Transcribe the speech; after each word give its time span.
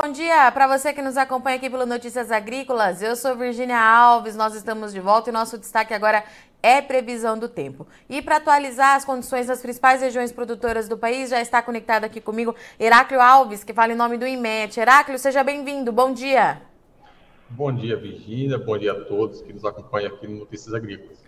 Bom 0.00 0.12
dia 0.12 0.48
para 0.52 0.68
você 0.68 0.92
que 0.92 1.02
nos 1.02 1.16
acompanha 1.16 1.56
aqui 1.56 1.68
pelo 1.68 1.84
Notícias 1.84 2.30
Agrícolas. 2.30 3.02
Eu 3.02 3.16
sou 3.16 3.34
Virginia 3.34 3.80
Alves, 3.80 4.36
nós 4.36 4.54
estamos 4.54 4.92
de 4.92 5.00
volta 5.00 5.28
e 5.28 5.32
nosso 5.32 5.58
destaque 5.58 5.92
agora 5.92 6.22
é 6.62 6.80
previsão 6.80 7.36
do 7.36 7.48
tempo. 7.48 7.84
E 8.08 8.22
para 8.22 8.36
atualizar 8.36 8.94
as 8.94 9.04
condições 9.04 9.48
das 9.48 9.60
principais 9.60 10.00
regiões 10.00 10.30
produtoras 10.30 10.88
do 10.88 10.96
país, 10.96 11.30
já 11.30 11.40
está 11.40 11.60
conectado 11.60 12.04
aqui 12.04 12.20
comigo 12.20 12.54
Heráclio 12.78 13.20
Alves, 13.20 13.64
que 13.64 13.74
fala 13.74 13.92
em 13.92 13.96
nome 13.96 14.16
do 14.16 14.24
IMET. 14.24 14.78
Heráclio, 14.78 15.18
seja 15.18 15.42
bem-vindo, 15.42 15.90
bom 15.90 16.12
dia. 16.12 16.62
Bom 17.50 17.72
dia, 17.72 17.96
Virginia, 17.96 18.56
bom 18.56 18.78
dia 18.78 18.92
a 18.92 19.04
todos 19.04 19.42
que 19.42 19.52
nos 19.52 19.64
acompanham 19.64 20.14
aqui 20.14 20.28
no 20.28 20.38
Notícias 20.38 20.72
Agrícolas. 20.74 21.27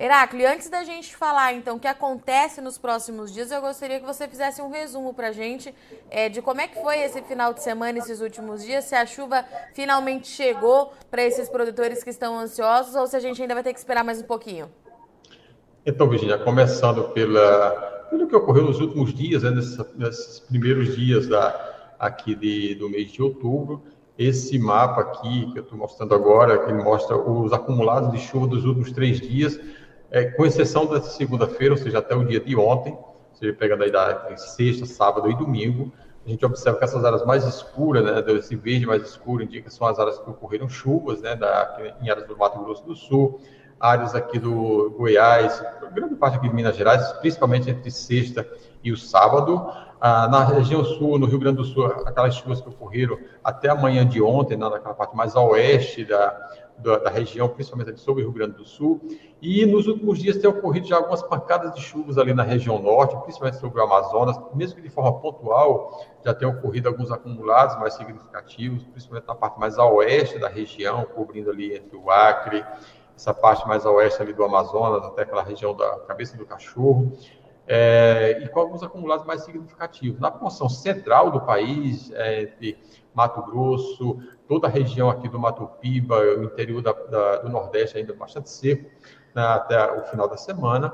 Heráclio, 0.00 0.48
antes 0.48 0.70
da 0.70 0.84
gente 0.84 1.16
falar 1.16 1.54
então 1.54 1.76
o 1.76 1.80
que 1.80 1.88
acontece 1.88 2.60
nos 2.60 2.78
próximos 2.78 3.34
dias, 3.34 3.50
eu 3.50 3.60
gostaria 3.60 3.98
que 3.98 4.06
você 4.06 4.28
fizesse 4.28 4.62
um 4.62 4.70
resumo 4.70 5.12
para 5.12 5.28
a 5.28 5.32
gente 5.32 5.74
é, 6.08 6.28
de 6.28 6.40
como 6.40 6.60
é 6.60 6.68
que 6.68 6.80
foi 6.80 7.00
esse 7.00 7.20
final 7.22 7.52
de 7.52 7.64
semana, 7.64 7.98
esses 7.98 8.20
últimos 8.20 8.64
dias, 8.64 8.84
se 8.84 8.94
a 8.94 9.04
chuva 9.04 9.44
finalmente 9.74 10.28
chegou 10.28 10.92
para 11.10 11.24
esses 11.24 11.48
produtores 11.48 12.04
que 12.04 12.10
estão 12.10 12.38
ansiosos 12.38 12.94
ou 12.94 13.08
se 13.08 13.16
a 13.16 13.18
gente 13.18 13.42
ainda 13.42 13.54
vai 13.54 13.64
ter 13.64 13.72
que 13.72 13.78
esperar 13.80 14.04
mais 14.04 14.20
um 14.20 14.24
pouquinho. 14.24 14.70
Então, 15.84 16.08
Virginia, 16.08 16.38
começando 16.38 17.08
pela, 17.08 17.70
pelo 18.08 18.28
que 18.28 18.36
ocorreu 18.36 18.66
nos 18.66 18.80
últimos 18.80 19.12
dias, 19.12 19.42
né, 19.42 19.50
nesses, 19.50 19.78
nesses, 19.96 20.38
primeiros 20.38 20.94
dias 20.94 21.26
da, 21.26 21.94
aqui 21.98 22.36
de, 22.36 22.76
do 22.76 22.88
mês 22.88 23.10
de 23.10 23.20
outubro, 23.20 23.82
esse 24.16 24.60
mapa 24.60 25.00
aqui 25.00 25.50
que 25.52 25.58
eu 25.58 25.62
estou 25.64 25.76
mostrando 25.76 26.14
agora, 26.14 26.66
que 26.66 26.72
mostra 26.72 27.16
os 27.16 27.52
acumulados 27.52 28.12
de 28.12 28.18
chuva 28.18 28.46
dos 28.46 28.64
últimos 28.64 28.92
três 28.92 29.20
dias, 29.20 29.58
é, 30.10 30.24
com 30.24 30.46
exceção 30.46 30.86
da 30.86 31.00
segunda-feira, 31.00 31.74
ou 31.74 31.78
seja, 31.78 31.98
até 31.98 32.14
o 32.14 32.24
dia 32.24 32.40
de 32.40 32.56
ontem, 32.56 32.96
seja, 33.38 33.52
pegando 33.52 33.84
aí 33.84 33.90
da 33.90 34.36
sexta, 34.36 34.84
sábado 34.84 35.30
e 35.30 35.36
domingo, 35.36 35.92
a 36.26 36.30
gente 36.30 36.44
observa 36.44 36.78
que 36.78 36.84
essas 36.84 37.04
áreas 37.04 37.24
mais 37.24 37.44
escuras, 37.46 38.04
né, 38.04 38.20
desse 38.20 38.54
verde 38.56 38.84
mais 38.84 39.02
escuro, 39.02 39.42
indica 39.42 39.68
que 39.68 39.74
são 39.74 39.86
as 39.86 39.98
áreas 39.98 40.18
que 40.18 40.28
ocorreram 40.28 40.68
chuvas, 40.68 41.22
né, 41.22 41.34
da, 41.34 41.94
em 42.02 42.10
áreas 42.10 42.26
do 42.26 42.36
Mato 42.36 42.58
Grosso 42.62 42.84
do 42.84 42.94
Sul, 42.94 43.40
áreas 43.80 44.14
aqui 44.14 44.38
do 44.38 44.90
Goiás, 44.98 45.62
grande 45.94 46.16
parte 46.16 46.36
aqui 46.36 46.48
de 46.48 46.54
Minas 46.54 46.76
Gerais, 46.76 47.12
principalmente 47.14 47.70
entre 47.70 47.90
sexta 47.90 48.46
e 48.82 48.92
o 48.92 48.96
sábado. 48.96 49.72
Ah, 50.00 50.28
na 50.28 50.44
região 50.44 50.84
sul, 50.84 51.18
no 51.18 51.26
Rio 51.26 51.38
Grande 51.38 51.56
do 51.56 51.64
Sul, 51.64 51.86
aquelas 51.86 52.34
chuvas 52.34 52.60
que 52.60 52.68
ocorreram 52.68 53.18
até 53.42 53.68
a 53.68 53.74
manhã 53.74 54.06
de 54.06 54.20
ontem, 54.20 54.56
né, 54.56 54.68
naquela 54.68 54.94
parte 54.94 55.16
mais 55.16 55.34
a 55.34 55.40
oeste 55.40 56.04
da, 56.04 56.50
da, 56.78 56.98
da, 56.98 57.10
região, 57.10 57.48
principalmente 57.48 57.90
ali 57.90 57.98
sobre 57.98 58.22
o 58.22 58.26
Rio 58.26 58.34
Grande 58.34 58.56
do 58.56 58.64
Sul. 58.64 59.00
E 59.40 59.66
nos 59.66 59.86
últimos 59.86 60.18
dias 60.18 60.36
tem 60.36 60.48
ocorrido 60.48 60.86
já 60.86 60.96
algumas 60.96 61.22
pancadas 61.22 61.74
de 61.74 61.80
chuvas 61.80 62.18
ali 62.18 62.32
na 62.32 62.42
região 62.42 62.80
norte, 62.80 63.16
principalmente 63.22 63.58
sobre 63.58 63.80
o 63.80 63.84
Amazonas, 63.84 64.38
mesmo 64.54 64.76
que 64.76 64.82
de 64.82 64.88
forma 64.88 65.20
pontual, 65.20 66.06
já 66.24 66.34
tem 66.34 66.46
ocorrido 66.46 66.88
alguns 66.88 67.10
acumulados 67.10 67.78
mais 67.78 67.94
significativos, 67.94 68.84
principalmente 68.84 69.26
na 69.26 69.34
parte 69.34 69.58
mais 69.58 69.78
a 69.78 69.86
oeste 69.86 70.38
da 70.38 70.48
região, 70.48 71.04
cobrindo 71.04 71.50
ali 71.50 71.76
entre 71.76 71.96
o 71.96 72.10
Acre, 72.10 72.64
essa 73.16 73.34
parte 73.34 73.66
mais 73.66 73.84
a 73.84 73.90
oeste 73.90 74.22
ali 74.22 74.32
do 74.32 74.44
Amazonas, 74.44 75.04
até 75.04 75.22
aquela 75.22 75.42
região 75.42 75.74
da 75.74 75.98
cabeça 76.00 76.36
do 76.36 76.46
cachorro. 76.46 77.12
É, 77.70 78.40
e 78.42 78.48
com 78.48 78.60
alguns 78.60 78.82
acumulados 78.82 79.26
mais 79.26 79.44
significativos. 79.44 80.18
Na 80.18 80.30
porção 80.30 80.70
central 80.70 81.30
do 81.30 81.42
país, 81.42 82.10
é, 82.12 82.44
entre 82.44 82.78
Mato 83.12 83.42
Grosso, 83.42 84.18
toda 84.48 84.66
a 84.66 84.70
região 84.70 85.10
aqui 85.10 85.28
do 85.28 85.38
Mato 85.38 85.66
Piba, 85.80 86.18
o 86.18 86.44
interior 86.44 86.80
da, 86.80 86.92
da, 86.92 87.36
do 87.36 87.48
Nordeste 87.50 87.98
ainda 87.98 88.14
bastante 88.14 88.50
seco 88.50 88.90
né, 89.34 89.42
até 89.42 89.92
o 89.92 90.02
final 90.04 90.26
da 90.26 90.36
semana 90.36 90.92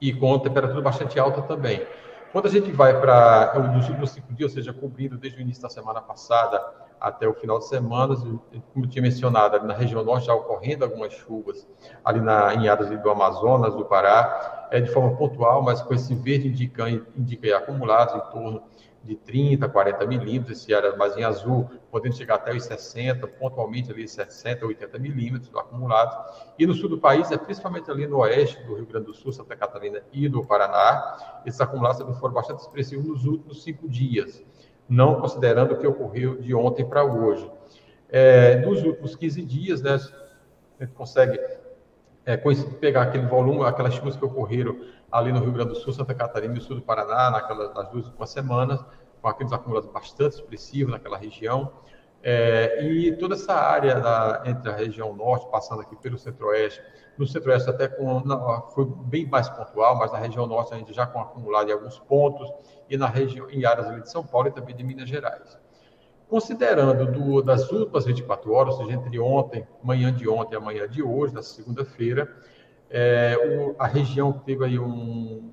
e 0.00 0.12
com 0.12 0.36
temperatura 0.38 0.80
bastante 0.80 1.20
alta 1.20 1.42
também. 1.42 1.86
Quando 2.32 2.46
a 2.46 2.50
gente 2.50 2.72
vai 2.72 2.98
para 2.98 3.76
os 3.76 3.88
últimos 3.88 4.10
cinco 4.10 4.32
dias, 4.32 4.52
ou 4.52 4.56
seja, 4.56 4.72
cobrindo 4.72 5.18
desde 5.18 5.38
o 5.38 5.42
início 5.42 5.62
da 5.62 5.68
semana 5.68 6.00
passada 6.00 6.60
até 6.98 7.28
o 7.28 7.34
final 7.34 7.58
de 7.58 7.68
semana, 7.68 8.16
como 8.16 8.86
eu 8.86 8.88
tinha 8.88 9.02
mencionado, 9.02 9.66
na 9.66 9.74
região 9.74 10.02
norte 10.02 10.26
já 10.26 10.34
ocorrendo 10.34 10.84
algumas 10.84 11.12
chuvas, 11.12 11.68
ali 12.02 12.20
na, 12.20 12.54
em 12.54 12.68
áreas 12.68 12.88
do 12.88 13.10
Amazonas, 13.10 13.74
do 13.74 13.84
Pará, 13.84 14.68
é 14.70 14.80
de 14.80 14.90
forma 14.90 15.14
pontual, 15.16 15.62
mas 15.62 15.82
com 15.82 15.92
esse 15.92 16.14
verde 16.14 16.48
indica, 16.48 16.88
indica 16.88 17.58
acumulados 17.58 18.14
em 18.14 18.30
torno 18.30 18.62
de 19.04 19.16
30, 19.16 19.68
40 19.68 20.06
milímetros, 20.06 20.58
esse 20.58 20.72
área 20.72 20.94
mais 20.96 21.16
em 21.16 21.24
azul, 21.24 21.68
podendo 21.90 22.14
chegar 22.14 22.36
até 22.36 22.54
os 22.54 22.64
60, 22.64 23.26
pontualmente 23.26 23.90
ali 23.90 24.06
60, 24.06 24.64
80 24.64 24.98
milímetros 24.98 25.54
acumulados. 25.54 26.16
E 26.58 26.66
no 26.66 26.74
sul 26.74 26.88
do 26.88 26.98
país, 26.98 27.30
é 27.30 27.36
principalmente 27.36 27.90
ali 27.90 28.06
no 28.06 28.18
oeste 28.18 28.62
do 28.62 28.74
Rio 28.74 28.86
Grande 28.86 29.06
do 29.06 29.14
Sul, 29.14 29.32
Santa 29.32 29.56
Catarina 29.56 30.02
e 30.12 30.28
do 30.28 30.44
Paraná, 30.44 31.42
esses 31.44 31.60
acumulados 31.60 31.98
também 31.98 32.14
foram 32.14 32.34
bastante 32.34 32.60
expressivos 32.60 33.06
nos 33.06 33.24
últimos 33.24 33.62
cinco 33.62 33.88
dias, 33.88 34.44
não 34.88 35.20
considerando 35.20 35.74
o 35.74 35.78
que 35.78 35.86
ocorreu 35.86 36.40
de 36.40 36.54
ontem 36.54 36.84
para 36.84 37.04
hoje. 37.04 37.50
É, 38.08 38.56
nos 38.56 38.82
últimos 38.84 39.16
15 39.16 39.42
dias, 39.42 39.82
né, 39.82 39.98
a 40.78 40.84
gente 40.84 40.94
consegue 40.94 41.40
é, 42.24 42.36
pegar 42.36 43.02
aquele 43.02 43.26
volume, 43.26 43.64
aquelas 43.64 43.94
chuvas 43.94 44.16
que 44.16 44.24
ocorreram 44.24 44.76
ali 45.12 45.30
no 45.30 45.40
Rio 45.40 45.52
Grande 45.52 45.70
do 45.70 45.76
Sul, 45.76 45.92
Santa 45.92 46.14
Catarina 46.14 46.56
e 46.56 46.60
sul 46.60 46.76
do 46.76 46.82
Paraná, 46.82 47.30
naquelas, 47.30 47.74
nas 47.74 47.88
duas 47.90 48.06
últimas 48.06 48.30
semanas, 48.30 48.82
com 49.20 49.28
aqueles 49.28 49.52
acumulados 49.52 49.90
bastante 49.90 50.36
expressivos 50.36 50.92
naquela 50.92 51.18
região. 51.18 51.70
É, 52.24 52.82
e 52.84 53.16
toda 53.16 53.34
essa 53.34 53.52
área 53.52 54.00
da, 54.00 54.42
entre 54.46 54.70
a 54.70 54.74
região 54.74 55.14
norte, 55.14 55.50
passando 55.50 55.82
aqui 55.82 55.96
pelo 55.96 56.16
centro-oeste, 56.16 56.80
no 57.18 57.26
centro-oeste 57.26 57.68
até 57.68 57.88
com, 57.88 58.20
não, 58.20 58.70
foi 58.70 58.84
bem 58.84 59.26
mais 59.26 59.48
pontual, 59.48 59.98
mas 59.98 60.12
na 60.12 60.18
região 60.18 60.46
norte 60.46 60.72
a 60.72 60.78
gente 60.78 60.92
já 60.92 61.04
com 61.04 61.20
acumulado 61.20 61.68
em 61.68 61.72
alguns 61.72 61.98
pontos, 61.98 62.48
e 62.88 62.96
na 62.96 63.06
região, 63.06 63.50
em 63.50 63.64
áreas 63.64 64.02
de 64.02 64.10
São 64.10 64.24
Paulo 64.24 64.48
e 64.48 64.52
também 64.52 64.74
de 64.74 64.84
Minas 64.84 65.08
Gerais. 65.08 65.58
Considerando 66.28 67.10
do, 67.12 67.42
das 67.42 67.70
últimas 67.70 68.06
24 68.06 68.52
horas, 68.52 68.74
ou 68.74 68.84
seja, 68.84 68.96
entre 68.96 69.18
ontem, 69.18 69.66
manhã 69.82 70.12
de 70.12 70.28
ontem 70.28 70.54
e 70.54 70.56
amanhã 70.56 70.88
de 70.88 71.02
hoje, 71.02 71.34
na 71.34 71.42
segunda-feira, 71.42 72.34
é, 72.92 73.36
o, 73.38 73.74
a 73.78 73.86
região 73.86 74.32
teve 74.32 74.64
aí 74.66 74.78
um, 74.78 75.50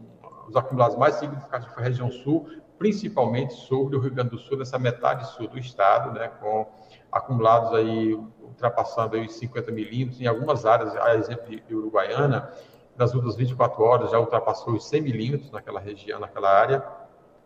os 0.47 0.55
acumulados 0.55 0.97
mais 0.97 1.15
significativos 1.15 1.73
foi 1.73 1.83
a 1.83 1.85
região 1.85 2.11
sul, 2.11 2.49
principalmente 2.77 3.53
sobre 3.53 3.95
o 3.95 3.99
Rio 3.99 4.11
Grande 4.11 4.31
do 4.31 4.37
Sul, 4.37 4.57
nessa 4.57 4.77
metade 4.77 5.25
sul 5.29 5.47
do 5.47 5.57
estado, 5.57 6.11
né, 6.11 6.27
com 6.27 6.67
acumulados 7.09 7.73
aí 7.73 8.13
ultrapassando 8.41 9.15
aí 9.15 9.25
os 9.25 9.35
50 9.35 9.71
milímetros, 9.71 10.19
em 10.19 10.27
algumas 10.27 10.65
áreas, 10.65 10.93
a 10.97 11.15
exemplo 11.15 11.45
de 11.49 11.73
Uruguaiana, 11.73 12.51
nas 12.97 13.13
últimas 13.13 13.37
24 13.37 13.81
horas 13.81 14.11
já 14.11 14.19
ultrapassou 14.19 14.73
os 14.73 14.89
100 14.89 15.01
milímetros 15.01 15.51
naquela 15.51 15.79
região, 15.79 16.19
naquela 16.19 16.49
área, 16.49 16.85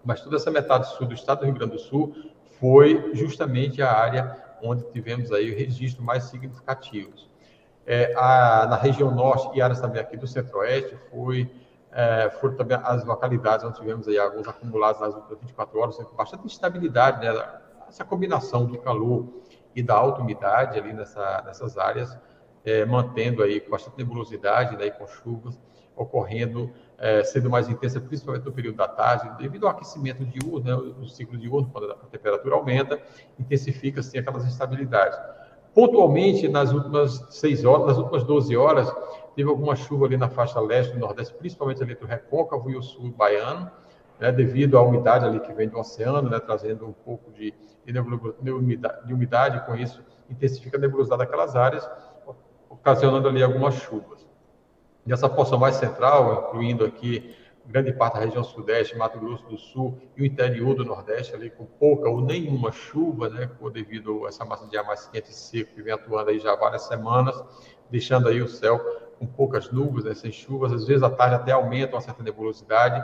mas 0.03 0.21
toda 0.21 0.37
essa 0.37 0.49
metade 0.49 0.87
sul 0.95 1.05
do 1.05 1.13
estado 1.13 1.39
do 1.39 1.45
Rio 1.45 1.53
Grande 1.53 1.73
do 1.73 1.79
Sul 1.79 2.15
foi 2.59 3.11
justamente 3.13 3.81
a 3.81 3.91
área 3.91 4.35
onde 4.63 4.83
tivemos 4.91 5.31
aí 5.31 5.53
registros 5.53 6.03
mais 6.03 6.23
significativos. 6.23 7.32
É, 7.85 8.13
a, 8.15 8.65
na 8.67 8.75
região 8.77 9.11
norte 9.11 9.49
e 9.57 9.61
áreas 9.61 9.79
também 9.81 10.01
aqui 10.01 10.15
do 10.15 10.25
centro-oeste, 10.25 10.97
foi, 11.11 11.51
é, 11.91 12.29
foram 12.39 12.55
também 12.55 12.77
as 12.81 13.03
localidades 13.03 13.65
onde 13.65 13.77
tivemos 13.77 14.07
aí 14.07 14.17
alguns 14.17 14.47
acumulados 14.47 15.01
nas 15.01 15.13
últimas 15.13 15.39
24 15.39 15.79
horas, 15.79 15.97
com 15.97 16.15
bastante 16.15 16.45
instabilidade, 16.45 17.19
né? 17.19 17.59
essa 17.87 18.05
combinação 18.05 18.65
do 18.65 18.77
calor 18.79 19.27
e 19.75 19.83
da 19.83 19.95
alta 19.95 20.21
umidade 20.21 20.79
ali 20.79 20.93
nessa, 20.93 21.43
nessas 21.45 21.77
áreas, 21.77 22.17
é, 22.65 22.85
mantendo 22.85 23.43
aí 23.43 23.59
com 23.59 23.69
bastante 23.69 23.97
nebulosidade, 23.97 24.77
né, 24.77 24.89
com 24.89 25.05
chuvas 25.05 25.59
ocorrendo, 25.95 26.71
é, 26.97 27.23
sendo 27.23 27.49
mais 27.49 27.69
intensa, 27.69 27.99
principalmente 27.99 28.45
no 28.45 28.51
período 28.51 28.77
da 28.77 28.87
tarde, 28.87 29.29
devido 29.37 29.67
ao 29.67 29.71
aquecimento 29.71 30.25
diurno, 30.25 30.59
né, 30.65 30.73
o 30.75 31.05
ciclo 31.05 31.37
diurno, 31.37 31.69
quando 31.71 31.91
a 31.91 31.95
temperatura 31.95 32.55
aumenta, 32.55 32.99
intensifica-se 33.37 34.17
aquelas 34.17 34.45
instabilidades. 34.45 35.19
Pontualmente, 35.73 36.47
nas 36.47 36.71
últimas 36.71 37.25
seis 37.31 37.65
horas, 37.65 37.87
nas 37.87 37.97
últimas 37.97 38.23
12 38.23 38.55
horas, 38.55 38.93
teve 39.35 39.49
alguma 39.49 39.75
chuva 39.75 40.05
ali 40.05 40.17
na 40.17 40.29
faixa 40.29 40.59
leste 40.59 40.93
do 40.93 40.99
Nordeste, 40.99 41.33
principalmente 41.33 41.81
ali 41.81 41.95
do 41.95 42.05
Recôncavo 42.05 42.69
e 42.69 42.75
o 42.75 42.81
sul 42.81 43.11
baiano, 43.11 43.71
né, 44.19 44.31
devido 44.31 44.77
à 44.77 44.83
umidade 44.83 45.25
ali 45.25 45.39
que 45.39 45.51
vem 45.51 45.67
do 45.67 45.79
oceano, 45.79 46.29
né, 46.29 46.39
trazendo 46.39 46.85
um 46.87 46.93
pouco 46.93 47.31
de, 47.31 47.53
de, 47.85 48.51
umidade, 48.51 49.07
de 49.07 49.13
umidade, 49.13 49.65
com 49.65 49.75
isso 49.75 50.03
intensifica 50.29 50.77
a 50.77 50.79
nebulosidade 50.79 51.19
daquelas 51.19 51.55
áreas, 51.55 51.89
ocasionando 52.69 53.27
ali 53.27 53.41
algumas 53.41 53.75
chuvas. 53.75 54.27
Nessa 55.05 55.27
porção 55.27 55.59
mais 55.59 55.75
central, 55.75 56.47
incluindo 56.47 56.85
aqui 56.85 57.35
grande 57.65 57.93
parte 57.93 58.15
da 58.15 58.21
região 58.21 58.43
sudeste, 58.43 58.97
Mato 58.97 59.19
Grosso 59.19 59.45
do 59.45 59.57
Sul 59.57 59.97
e 60.17 60.21
o 60.21 60.25
interior 60.25 60.75
do 60.75 60.83
Nordeste, 60.83 61.33
ali 61.33 61.49
com 61.49 61.65
pouca 61.65 62.09
ou 62.09 62.21
nenhuma 62.21 62.71
chuva, 62.71 63.29
né, 63.29 63.49
devido 63.71 64.25
a 64.25 64.29
essa 64.29 64.43
massa 64.43 64.67
de 64.67 64.77
ar 64.77 64.85
mais 64.85 65.07
quente 65.07 65.31
e 65.31 65.33
seco 65.33 65.73
que 65.73 65.81
vem 65.81 65.93
atuando 65.93 66.29
aí 66.29 66.39
já 66.39 66.53
há 66.53 66.55
várias 66.55 66.83
semanas, 66.83 67.41
deixando 67.89 68.27
aí 68.27 68.41
o 68.41 68.47
céu 68.47 68.79
com 69.17 69.25
poucas 69.25 69.71
nuvens, 69.71 70.03
né, 70.03 70.13
sem 70.13 70.31
chuvas, 70.31 70.73
às 70.73 70.85
vezes 70.85 71.03
à 71.03 71.09
tarde 71.09 71.35
até 71.35 71.51
aumenta 71.51 71.95
uma 71.95 72.01
certa 72.01 72.21
nebulosidade, 72.21 73.03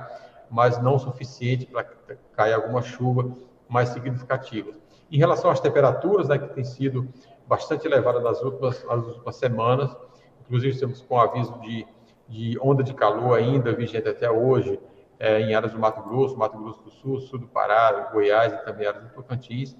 mas 0.50 0.82
não 0.82 1.00
suficiente 1.00 1.66
para 1.66 1.86
cair 2.34 2.54
alguma 2.54 2.82
chuva 2.82 3.36
mais 3.68 3.90
significativa. 3.90 4.72
Em 5.12 5.18
relação 5.18 5.50
às 5.50 5.60
temperaturas, 5.60 6.28
né, 6.28 6.38
que 6.38 6.54
tem 6.54 6.64
sido 6.64 7.08
bastante 7.48 7.88
elevada 7.88 8.20
nas 8.20 8.42
últimas, 8.42 8.84
nas 8.84 9.06
últimas 9.06 9.36
semanas, 9.36 9.96
inclusive 10.42 10.74
estamos 10.74 11.02
com 11.02 11.20
aviso 11.20 11.58
de 11.62 11.88
de 12.30 12.58
onda 12.62 12.84
de 12.84 12.94
calor 12.94 13.38
ainda 13.38 13.74
vigente 13.74 14.08
até 14.08 14.30
hoje, 14.30 14.80
é, 15.20 15.42
em 15.42 15.54
áreas 15.54 15.74
do 15.74 15.80
Mato 15.80 16.02
Grosso, 16.04 16.38
Mato 16.38 16.58
Grosso 16.58 16.82
do 16.84 16.92
Sul, 16.92 17.20
sul 17.20 17.40
do 17.40 17.48
Pará, 17.48 18.10
Goiás 18.14 18.54
e 18.54 18.58
também 18.64 18.88
áreas 18.88 19.04
do 19.04 19.10
Tocantins. 19.10 19.76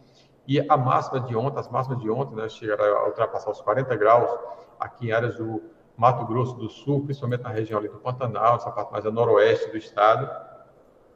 E 0.48 0.60
a 0.68 0.76
máxima 0.76 1.20
de 1.22 1.36
ontem, 1.36 1.60
as 1.60 1.70
máximas 1.70 2.02
de 2.02 2.10
ontem, 2.10 2.36
né, 2.36 2.50
chegaram 2.50 2.84
a 2.84 3.06
ultrapassar 3.06 3.52
os 3.52 3.62
40 3.62 3.96
graus 3.96 4.30
aqui 4.80 5.10
em 5.10 5.12
áreas 5.12 5.38
do 5.38 5.62
Mato 5.96 6.26
Grosso 6.26 6.56
do 6.56 6.70
Sul, 6.70 7.04
principalmente 7.04 7.44
na 7.44 7.50
região 7.50 7.78
ali 7.78 7.88
do 7.88 8.00
Pantanal, 8.00 8.56
essa 8.56 8.72
parte 8.72 8.92
mais 8.92 9.06
a 9.06 9.12
noroeste 9.12 9.70
do 9.70 9.78
estado. 9.78 10.30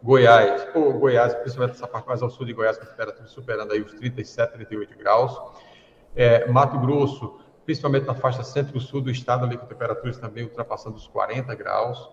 Goiás, 0.04 0.68
ou 0.76 0.94
Goiás, 1.00 1.34
principalmente 1.34 1.76
essa 1.76 1.88
parte 1.88 2.06
mais 2.08 2.22
ao 2.22 2.30
sul 2.30 2.46
de 2.46 2.54
Goiás, 2.54 2.78
com 2.78 2.86
temperatura 2.86 3.26
superando 3.26 3.72
aí 3.72 3.82
os 3.82 3.94
37, 3.94 4.54
38 4.54 4.98
graus. 4.98 5.42
É, 6.16 6.46
Mato 6.48 6.78
Grosso, 6.78 7.40
principalmente 7.66 8.06
na 8.06 8.14
faixa 8.14 8.44
centro-sul 8.44 9.02
do 9.02 9.12
estado, 9.12 9.46
ali 9.46 9.58
com 9.58 9.66
temperaturas 9.66 10.18
também 10.18 10.44
ultrapassando 10.44 10.96
os 10.96 11.08
40 11.08 11.54
graus 11.56 12.10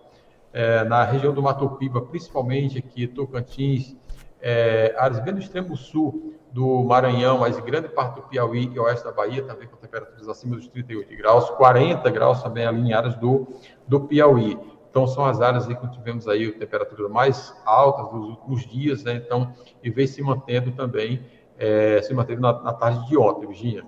é, 0.53 0.83
na 0.83 1.03
região 1.03 1.33
do 1.33 1.41
Mato 1.41 1.69
Piba, 1.71 2.01
principalmente 2.01 2.77
aqui, 2.77 3.07
Tocantins, 3.07 3.95
é, 4.41 4.93
áreas 4.97 5.19
bem 5.19 5.33
no 5.33 5.39
extremo 5.39 5.75
sul 5.77 6.33
do 6.51 6.83
Maranhão, 6.83 7.37
mas 7.37 7.59
grande 7.59 7.87
parte 7.87 8.15
do 8.15 8.23
Piauí 8.23 8.69
e 8.73 8.79
oeste 8.79 9.05
da 9.05 9.11
Bahia, 9.11 9.43
também 9.43 9.67
com 9.67 9.77
temperaturas 9.77 10.27
acima 10.27 10.55
dos 10.55 10.67
38 10.67 11.15
graus, 11.15 11.49
40 11.51 12.09
graus 12.09 12.43
também 12.43 12.65
ali 12.65 12.89
em 12.89 12.93
áreas 12.93 13.15
do, 13.15 13.47
do 13.87 14.01
Piauí. 14.01 14.57
Então, 14.89 15.07
são 15.07 15.23
as 15.23 15.39
áreas 15.39 15.69
aí 15.69 15.75
que 15.75 15.89
tivemos 15.91 16.27
aí 16.27 16.51
temperaturas 16.51 17.09
mais 17.09 17.55
altas 17.65 18.11
nos 18.11 18.27
últimos 18.27 18.65
dias, 18.67 19.05
né? 19.05 19.13
Então, 19.15 19.53
e 19.81 19.89
vem 19.89 20.05
se 20.05 20.21
mantendo 20.21 20.73
também, 20.73 21.25
é, 21.57 22.01
se 22.01 22.13
mantendo 22.13 22.41
na, 22.41 22.61
na 22.61 22.73
tarde 22.73 23.07
de 23.07 23.17
ontem, 23.17 23.47
Virginia. 23.47 23.85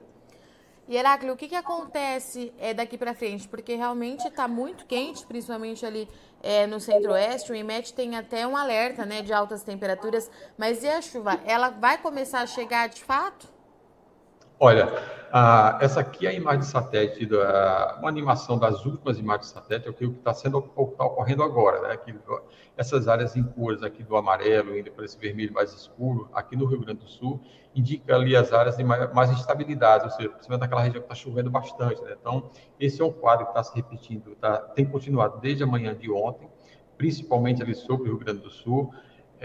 E 0.88 0.98
Heráclio, 0.98 1.34
o 1.34 1.38
que, 1.38 1.48
que 1.48 1.56
acontece 1.56 2.54
é, 2.60 2.74
daqui 2.74 2.98
para 2.98 3.14
frente? 3.14 3.48
Porque 3.48 3.76
realmente 3.76 4.28
está 4.28 4.48
muito 4.48 4.86
quente, 4.86 5.26
principalmente 5.26 5.86
ali 5.86 6.10
é, 6.42 6.68
no 6.68 6.80
centro-oeste. 6.80 7.52
O 7.52 7.56
IMET 7.56 7.94
tem 7.94 8.18
até 8.18 8.46
um 8.46 8.58
alerta 8.58 9.06
né, 9.06 9.22
de 9.22 9.32
altas 9.32 9.64
temperaturas. 9.64 10.30
Mas 10.58 10.84
e 10.84 10.90
a 10.90 11.02
chuva? 11.02 11.40
Ela 11.46 11.70
vai 11.70 11.98
começar 11.98 12.42
a 12.42 12.48
chegar 12.48 12.90
de 12.90 13.04
fato? 13.04 13.53
Olha, 14.60 14.88
essa 15.82 16.02
aqui 16.02 16.28
é 16.28 16.30
a 16.30 16.34
imagem 16.34 16.60
de 16.60 16.68
satélite, 16.68 17.26
da, 17.26 17.98
uma 18.00 18.08
animação 18.08 18.58
das 18.60 18.86
últimas 18.86 19.18
imagens 19.18 19.48
de 19.48 19.54
satélite, 19.54 19.88
é 19.88 19.92
o 19.92 19.94
que 19.94 20.06
está 20.06 20.34
sendo 20.34 20.60
está 20.60 21.06
ocorrendo 21.06 21.42
agora, 21.42 21.82
né? 21.82 21.94
Aqui, 21.94 22.14
essas 22.78 23.08
áreas 23.08 23.36
em 23.36 23.44
cores 23.44 23.82
aqui 23.82 24.04
do 24.04 24.16
amarelo, 24.16 24.78
indo 24.78 24.92
para 24.92 25.06
esse 25.06 25.18
vermelho 25.18 25.52
mais 25.52 25.74
escuro, 25.74 26.30
aqui 26.34 26.56
no 26.56 26.66
Rio 26.66 26.82
Grande 26.82 27.00
do 27.00 27.08
Sul, 27.08 27.42
indica 27.74 28.16
ali 28.16 28.36
as 28.36 28.54
áreas 28.54 28.78
de 28.78 28.84
mais, 28.84 29.12
mais 29.12 29.32
instabilidade, 29.32 30.06
ou 30.06 30.12
seja, 30.12 30.30
principalmente 30.30 30.62
naquela 30.62 30.82
região 30.82 31.02
que 31.02 31.12
está 31.12 31.16
chovendo 31.16 31.50
bastante, 31.50 32.00
né? 32.04 32.16
Então, 32.20 32.52
esse 32.80 33.02
é 33.02 33.06
um 33.06 33.12
quadro 33.12 33.46
que 33.46 33.52
está 33.52 33.64
se 33.64 33.76
repetindo, 33.76 34.36
tá, 34.36 34.58
tem 34.58 34.86
continuado 34.86 35.40
desde 35.40 35.64
a 35.64 35.68
manhã 35.68 35.96
de 35.96 36.12
ontem, 36.12 36.48
principalmente 36.96 37.62
ali 37.64 37.74
sobre 37.74 38.10
o 38.10 38.14
Rio 38.14 38.20
Grande 38.20 38.42
do 38.42 38.52
Sul, 38.52 38.94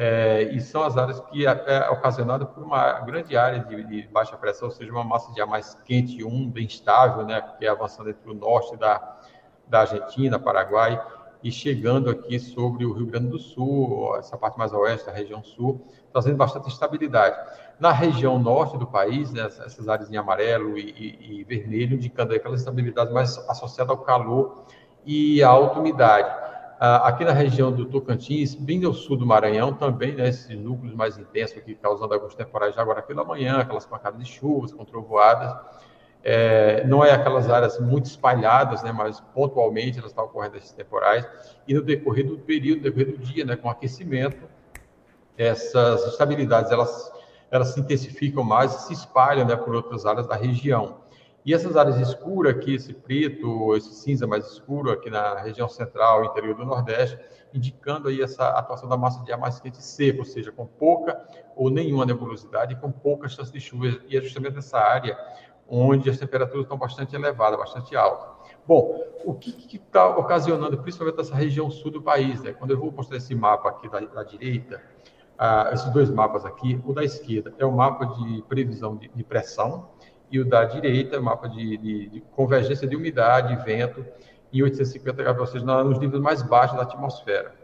é, 0.00 0.44
e 0.52 0.60
são 0.60 0.84
as 0.84 0.96
áreas 0.96 1.18
que 1.18 1.44
é, 1.44 1.64
é 1.66 1.90
ocasionada 1.90 2.46
por 2.46 2.62
uma 2.62 3.00
grande 3.00 3.36
área 3.36 3.58
de, 3.58 3.82
de, 3.82 4.06
baixa 4.06 4.36
pressão, 4.36 4.68
ou 4.68 4.72
seja, 4.72 4.92
uma 4.92 5.02
massa 5.02 5.32
de 5.32 5.40
ar 5.40 5.46
mais 5.48 5.76
quente 5.84 6.18
e 6.18 6.22
úmida, 6.22 6.60
instável, 6.60 7.26
né, 7.26 7.42
que 7.58 7.66
é 7.66 7.68
avançando 7.68 8.08
entre 8.08 8.30
o 8.30 8.32
norte 8.32 8.76
da, 8.76 9.18
da 9.66 9.80
Argentina, 9.80 10.38
Paraguai, 10.38 11.04
e 11.42 11.50
chegando 11.50 12.10
aqui 12.10 12.38
sobre 12.38 12.86
o 12.86 12.92
Rio 12.92 13.06
Grande 13.06 13.26
do 13.26 13.40
Sul, 13.40 14.16
essa 14.16 14.38
parte 14.38 14.56
mais 14.56 14.72
oeste 14.72 15.06
da 15.06 15.12
região 15.12 15.42
sul, 15.42 15.84
trazendo 16.12 16.36
bastante 16.36 16.68
instabilidade. 16.68 17.36
Na 17.80 17.90
região 17.90 18.38
norte 18.38 18.78
do 18.78 18.86
país, 18.86 19.32
né, 19.32 19.46
essas 19.46 19.88
áreas 19.88 20.12
em 20.12 20.16
amarelo 20.16 20.78
e, 20.78 20.90
e, 20.96 21.40
e 21.40 21.44
vermelho, 21.44 21.96
indicando 21.96 22.32
aquela 22.32 22.54
estabilidade 22.54 23.12
mais 23.12 23.36
associada 23.48 23.90
ao 23.90 23.98
calor 23.98 24.64
e 25.04 25.42
à 25.42 25.48
alta 25.48 25.80
umidade. 25.80 26.47
Ah, 26.80 27.08
aqui 27.08 27.24
na 27.24 27.32
região 27.32 27.72
do 27.72 27.86
Tocantins, 27.86 28.54
bem 28.54 28.84
ao 28.84 28.94
sul 28.94 29.16
do 29.16 29.26
Maranhão, 29.26 29.74
também, 29.74 30.14
né, 30.14 30.28
esses 30.28 30.56
núcleos 30.56 30.94
mais 30.94 31.18
intensos 31.18 31.58
aqui, 31.58 31.74
causando 31.74 32.14
alguns 32.14 32.36
temporais 32.36 32.72
já 32.72 32.80
agora 32.80 33.02
pela 33.02 33.24
manhã, 33.24 33.58
aquelas 33.58 33.84
pancadas 33.84 34.20
de 34.20 34.30
chuvas 34.30 34.72
com 34.72 34.84
trovoadas. 34.84 35.56
É, 36.22 36.86
não 36.86 37.04
é 37.04 37.10
aquelas 37.10 37.50
áreas 37.50 37.80
muito 37.80 38.06
espalhadas, 38.06 38.84
né, 38.84 38.92
mas 38.92 39.18
pontualmente 39.18 39.98
elas 39.98 40.12
estão 40.12 40.24
ocorrendo 40.26 40.56
esses 40.56 40.70
temporais. 40.70 41.26
E 41.66 41.74
no 41.74 41.82
decorrer 41.82 42.24
do 42.24 42.38
período, 42.38 42.78
no 42.78 42.84
decorrer 42.84 43.10
do 43.10 43.18
dia, 43.18 43.44
né, 43.44 43.56
com 43.56 43.68
aquecimento, 43.68 44.48
essas 45.36 46.06
estabilidades 46.06 46.70
elas, 46.70 47.12
elas 47.50 47.68
se 47.68 47.80
intensificam 47.80 48.44
mais 48.44 48.72
e 48.72 48.86
se 48.86 48.92
espalham 48.92 49.44
né, 49.44 49.56
por 49.56 49.74
outras 49.74 50.06
áreas 50.06 50.28
da 50.28 50.36
região. 50.36 50.98
E 51.48 51.54
essas 51.54 51.78
áreas 51.78 51.98
escuras 51.98 52.54
aqui, 52.54 52.74
esse 52.74 52.92
preto, 52.92 53.74
esse 53.74 53.94
cinza 53.94 54.26
mais 54.26 54.44
escuro 54.52 54.90
aqui 54.90 55.08
na 55.08 55.40
região 55.40 55.66
central, 55.66 56.26
interior 56.26 56.54
do 56.54 56.66
Nordeste, 56.66 57.18
indicando 57.54 58.08
aí 58.08 58.20
essa 58.20 58.50
atuação 58.50 58.86
da 58.86 58.98
massa 58.98 59.24
de 59.24 59.32
ar 59.32 59.38
mais 59.38 59.58
quente 59.58 59.82
seco, 59.82 60.18
ou 60.18 60.24
seja, 60.26 60.52
com 60.52 60.66
pouca 60.66 61.18
ou 61.56 61.70
nenhuma 61.70 62.04
nebulosidade 62.04 62.74
e 62.74 62.76
com 62.76 62.92
pouca 62.92 63.30
chance 63.30 63.50
de 63.50 63.58
chuva. 63.60 63.98
E 64.10 64.14
é 64.18 64.20
justamente 64.20 64.56
nessa 64.56 64.78
área 64.78 65.18
onde 65.66 66.10
as 66.10 66.18
temperaturas 66.18 66.64
estão 66.64 66.76
bastante 66.76 67.16
elevadas, 67.16 67.58
bastante 67.58 67.96
altas. 67.96 68.28
Bom, 68.66 69.02
o 69.24 69.32
que 69.32 69.74
está 69.74 70.06
ocasionando, 70.18 70.76
principalmente 70.76 71.18
essa 71.18 71.34
região 71.34 71.70
sul 71.70 71.90
do 71.90 72.02
país, 72.02 72.42
né? 72.42 72.52
Quando 72.52 72.72
eu 72.72 72.78
vou 72.78 72.92
mostrar 72.92 73.16
esse 73.16 73.34
mapa 73.34 73.70
aqui 73.70 73.88
da, 73.88 74.00
da 74.00 74.22
direita, 74.22 74.82
ah, 75.38 75.70
esses 75.72 75.88
dois 75.94 76.10
mapas 76.10 76.44
aqui, 76.44 76.78
o 76.84 76.92
da 76.92 77.02
esquerda 77.02 77.54
é 77.58 77.64
o 77.64 77.72
mapa 77.72 78.04
de 78.04 78.42
previsão 78.42 78.96
de, 78.96 79.08
de 79.08 79.24
pressão, 79.24 79.88
e 80.30 80.40
o 80.40 80.44
da 80.44 80.64
direita 80.64 81.20
mapa 81.20 81.48
de, 81.48 81.76
de, 81.76 82.08
de 82.08 82.20
convergência 82.32 82.86
de 82.86 82.96
umidade 82.96 83.52
e 83.54 83.56
vento 83.56 84.04
em 84.52 84.62
850 84.62 85.22
graus, 85.22 85.38
ou 85.38 85.46
seja, 85.46 85.84
nos 85.84 85.98
níveis 85.98 86.22
mais 86.22 86.42
baixos 86.42 86.76
da 86.76 86.82
atmosfera. 86.82 87.54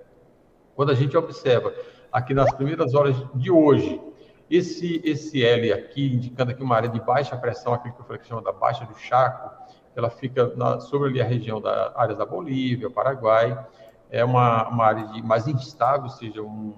Quando 0.74 0.90
a 0.90 0.94
gente 0.94 1.16
observa 1.16 1.72
aqui 2.12 2.34
nas 2.34 2.52
primeiras 2.54 2.94
horas 2.94 3.16
de 3.34 3.50
hoje, 3.50 4.00
esse, 4.50 5.00
esse 5.04 5.42
L 5.42 5.72
aqui, 5.72 6.14
indicando 6.14 6.50
aqui 6.50 6.62
uma 6.62 6.76
área 6.76 6.88
de 6.88 7.00
baixa 7.00 7.36
pressão, 7.36 7.72
aquilo 7.72 7.94
que 7.94 8.00
eu 8.00 8.04
falei 8.04 8.20
que 8.20 8.28
chama 8.28 8.42
da 8.42 8.52
baixa 8.52 8.84
do 8.84 8.94
Chaco, 8.98 9.50
ela 9.96 10.10
fica 10.10 10.54
na, 10.56 10.80
sobre 10.80 11.08
ali 11.08 11.20
a 11.20 11.24
região 11.24 11.60
da 11.60 11.92
áreas 11.96 12.18
da 12.18 12.26
Bolívia, 12.26 12.90
Paraguai, 12.90 13.56
é 14.10 14.24
uma, 14.24 14.68
uma 14.68 14.84
área 14.84 15.06
de, 15.08 15.22
mais 15.22 15.48
instável, 15.48 16.04
ou 16.04 16.10
seja, 16.10 16.42
um, 16.42 16.74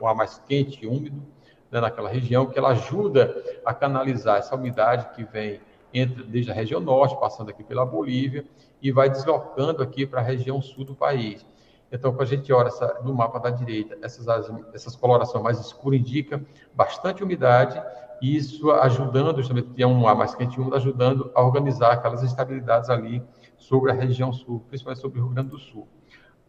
um 0.00 0.06
ar 0.06 0.14
mais 0.14 0.38
quente 0.46 0.84
e 0.84 0.86
úmido, 0.86 1.22
né, 1.70 1.80
naquela 1.80 2.08
região, 2.08 2.46
que 2.46 2.58
ela 2.58 2.70
ajuda 2.70 3.34
a 3.64 3.74
canalizar 3.74 4.38
essa 4.38 4.54
umidade 4.54 5.14
que 5.14 5.24
vem 5.24 5.60
entre, 5.92 6.22
desde 6.24 6.50
a 6.50 6.54
região 6.54 6.80
norte, 6.80 7.18
passando 7.18 7.50
aqui 7.50 7.64
pela 7.64 7.84
Bolívia, 7.84 8.44
e 8.82 8.92
vai 8.92 9.08
deslocando 9.08 9.82
aqui 9.82 10.06
para 10.06 10.20
a 10.20 10.24
região 10.24 10.60
sul 10.60 10.84
do 10.84 10.94
país. 10.94 11.44
Então, 11.90 12.12
quando 12.12 12.22
a 12.22 12.36
gente 12.36 12.52
olha 12.52 12.68
essa, 12.68 13.00
no 13.02 13.14
mapa 13.14 13.38
da 13.38 13.50
direita, 13.50 13.96
essas, 14.02 14.26
essas 14.74 14.96
colorações 14.96 15.42
mais 15.42 15.58
escuras 15.58 16.00
indicam 16.00 16.44
bastante 16.74 17.22
umidade, 17.22 17.80
e 18.20 18.36
isso 18.36 18.70
ajudando, 18.70 19.36
justamente, 19.36 19.68
tem 19.68 19.86
um 19.86 20.06
ar 20.06 20.16
mais 20.16 20.34
quente 20.34 20.58
úmido, 20.60 20.76
ajudando 20.76 21.30
a 21.34 21.42
organizar 21.42 21.92
aquelas 21.92 22.22
instabilidades 22.22 22.90
ali 22.90 23.22
sobre 23.56 23.90
a 23.90 23.94
região 23.94 24.32
sul, 24.32 24.64
principalmente 24.68 25.00
sobre 25.00 25.20
o 25.20 25.24
Rio 25.24 25.34
Grande 25.34 25.50
do 25.50 25.58
Sul. 25.58 25.86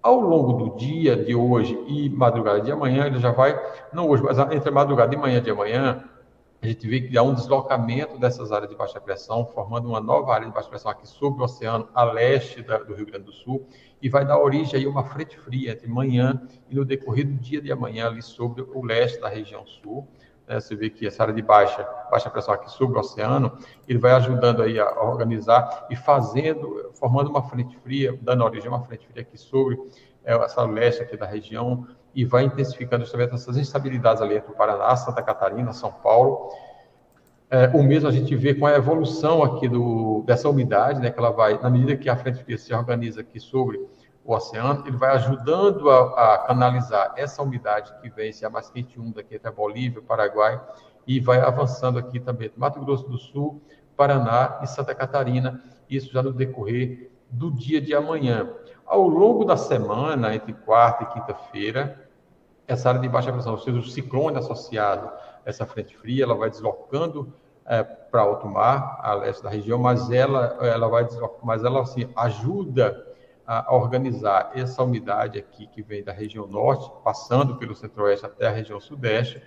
Ao 0.07 0.21
longo 0.21 0.53
do 0.53 0.77
dia 0.77 1.17
de 1.17 1.35
hoje 1.35 1.77
e 1.85 2.09
madrugada 2.09 2.61
de 2.61 2.71
amanhã, 2.71 3.07
ele 3.07 3.19
já 3.19 3.33
vai, 3.33 3.61
não 3.91 4.07
hoje, 4.07 4.23
mas 4.23 4.39
entre 4.39 4.71
madrugada 4.71 5.13
e 5.13 5.17
manhã 5.17 5.41
de 5.41 5.49
amanhã, 5.49 6.01
a 6.61 6.65
gente 6.65 6.87
vê 6.87 7.01
que 7.01 7.17
há 7.17 7.21
um 7.21 7.33
deslocamento 7.33 8.17
dessas 8.17 8.53
áreas 8.53 8.69
de 8.69 8.77
baixa 8.77 9.01
pressão, 9.01 9.45
formando 9.47 9.89
uma 9.89 9.99
nova 9.99 10.33
área 10.33 10.47
de 10.47 10.53
baixa 10.53 10.69
pressão 10.69 10.89
aqui 10.89 11.05
sobre 11.05 11.41
o 11.41 11.43
oceano, 11.43 11.89
a 11.93 12.05
leste 12.05 12.61
da, 12.61 12.77
do 12.77 12.95
Rio 12.95 13.05
Grande 13.05 13.25
do 13.25 13.33
Sul, 13.33 13.67
e 14.01 14.07
vai 14.07 14.25
dar 14.25 14.39
origem 14.39 14.85
a 14.85 14.89
uma 14.89 15.03
frente 15.03 15.37
fria 15.37 15.73
entre 15.73 15.89
manhã 15.89 16.41
e 16.69 16.75
no 16.75 16.85
decorrer 16.85 17.27
do 17.27 17.33
dia 17.33 17.61
de 17.61 17.69
amanhã 17.69 18.07
ali 18.07 18.21
sobre 18.21 18.61
o 18.61 18.85
leste 18.85 19.19
da 19.19 19.27
região 19.27 19.65
sul. 19.65 20.07
Né? 20.47 20.59
Você 20.59 20.75
vê 20.75 20.89
que 20.89 21.05
essa 21.05 21.23
área 21.23 21.33
de 21.33 21.41
baixa, 21.41 21.85
baixa 22.09 22.29
pressão 22.29 22.53
aqui 22.53 22.71
sobre 22.71 22.97
o 22.97 23.01
oceano, 23.01 23.57
ele 23.87 23.99
vai 23.99 24.11
ajudando 24.13 24.63
aí 24.63 24.79
a 24.79 25.03
organizar 25.03 25.87
e 25.89 25.95
fazendo, 25.95 26.91
formando 26.95 27.29
uma 27.29 27.43
frente 27.43 27.77
fria, 27.79 28.17
dando 28.21 28.43
origem 28.43 28.67
a 28.67 28.75
uma 28.75 28.83
frente 28.83 29.05
fria 29.07 29.21
aqui 29.21 29.37
sobre 29.37 29.77
é, 30.23 30.33
essa 30.35 30.63
leste 30.63 31.01
aqui 31.01 31.17
da 31.17 31.25
região 31.25 31.85
e 32.15 32.25
vai 32.25 32.45
intensificando 32.45 33.03
justamente 33.03 33.33
essas 33.33 33.57
instabilidades 33.57 34.21
ali 34.21 34.37
entre 34.37 34.51
o 34.51 34.55
Paraná, 34.55 34.95
Santa 34.95 35.21
Catarina, 35.21 35.73
São 35.73 35.91
Paulo. 35.91 36.49
É, 37.49 37.67
o 37.73 37.83
mesmo 37.83 38.09
a 38.09 38.11
gente 38.11 38.35
vê 38.35 38.53
com 38.53 38.65
a 38.65 38.73
evolução 38.73 39.43
aqui 39.43 39.69
do, 39.69 40.23
dessa 40.25 40.49
umidade, 40.49 40.99
né, 40.99 41.11
que 41.11 41.19
ela 41.19 41.31
vai, 41.31 41.57
na 41.61 41.69
medida 41.69 41.95
que 41.95 42.09
a 42.09 42.17
frente 42.17 42.43
fria 42.43 42.57
se 42.57 42.73
organiza 42.73 43.21
aqui 43.21 43.39
sobre 43.39 43.79
o 44.27 44.35
oceano, 44.35 44.83
ele 44.85 44.97
vai 44.97 45.15
ajudando 45.15 45.89
a, 45.89 46.33
a 46.33 46.37
canalizar 46.39 47.13
essa 47.15 47.41
umidade 47.41 47.93
que 48.01 48.09
vem, 48.09 48.33
se 48.33 48.43
é 48.43 48.49
mais 48.49 48.69
quente 48.69 48.99
úmida 48.99 49.21
aqui 49.21 49.37
até 49.37 49.49
Bolívia, 49.49 50.01
Paraguai, 50.01 50.61
e 51.07 51.21
vai 51.21 51.39
avançando 51.39 51.97
aqui 51.97 52.19
também 52.19 52.51
Mato 52.57 52.81
Grosso 52.81 53.07
do 53.07 53.17
Sul, 53.17 53.61
Paraná 53.95 54.59
e 54.61 54.67
Santa 54.67 54.93
Catarina, 54.93 55.63
isso 55.89 56.11
já 56.11 56.21
no 56.21 56.33
decorrer 56.33 57.09
do 57.29 57.49
dia 57.49 57.79
de 57.79 57.95
amanhã. 57.95 58.51
Ao 58.85 59.07
longo 59.07 59.45
da 59.45 59.55
semana, 59.55 60.35
entre 60.35 60.51
quarta 60.51 61.05
e 61.05 61.07
quinta-feira, 61.07 62.09
essa 62.67 62.89
área 62.89 62.99
de 62.99 63.07
baixa 63.07 63.31
pressão, 63.31 63.53
ou 63.53 63.59
seja, 63.59 63.79
o 63.79 63.83
ciclone 63.83 64.37
associado 64.37 65.07
a 65.07 65.39
essa 65.45 65.65
frente 65.65 65.95
fria, 65.95 66.25
ela 66.25 66.35
vai 66.35 66.49
deslocando 66.49 67.33
é, 67.65 67.81
para 67.81 68.23
alto 68.23 68.45
mar, 68.45 68.99
a 69.01 69.13
leste 69.13 69.41
da 69.41 69.49
região, 69.49 69.79
mas 69.79 70.11
ela, 70.11 70.57
ela 70.59 70.89
vai 70.89 71.05
deslocando, 71.05 71.45
mas 71.45 71.63
ela 71.63 71.81
assim, 71.81 72.09
ajuda 72.13 73.06
a 73.47 73.73
organizar 73.73 74.51
essa 74.53 74.83
umidade 74.83 75.39
aqui 75.39 75.67
que 75.67 75.81
vem 75.81 76.03
da 76.03 76.11
região 76.11 76.45
norte, 76.45 76.91
passando 77.01 77.55
pelo 77.55 77.73
centro-oeste 77.73 78.25
até 78.25 78.45
a 78.45 78.51
região 78.51 78.77
sudeste, 78.77 79.41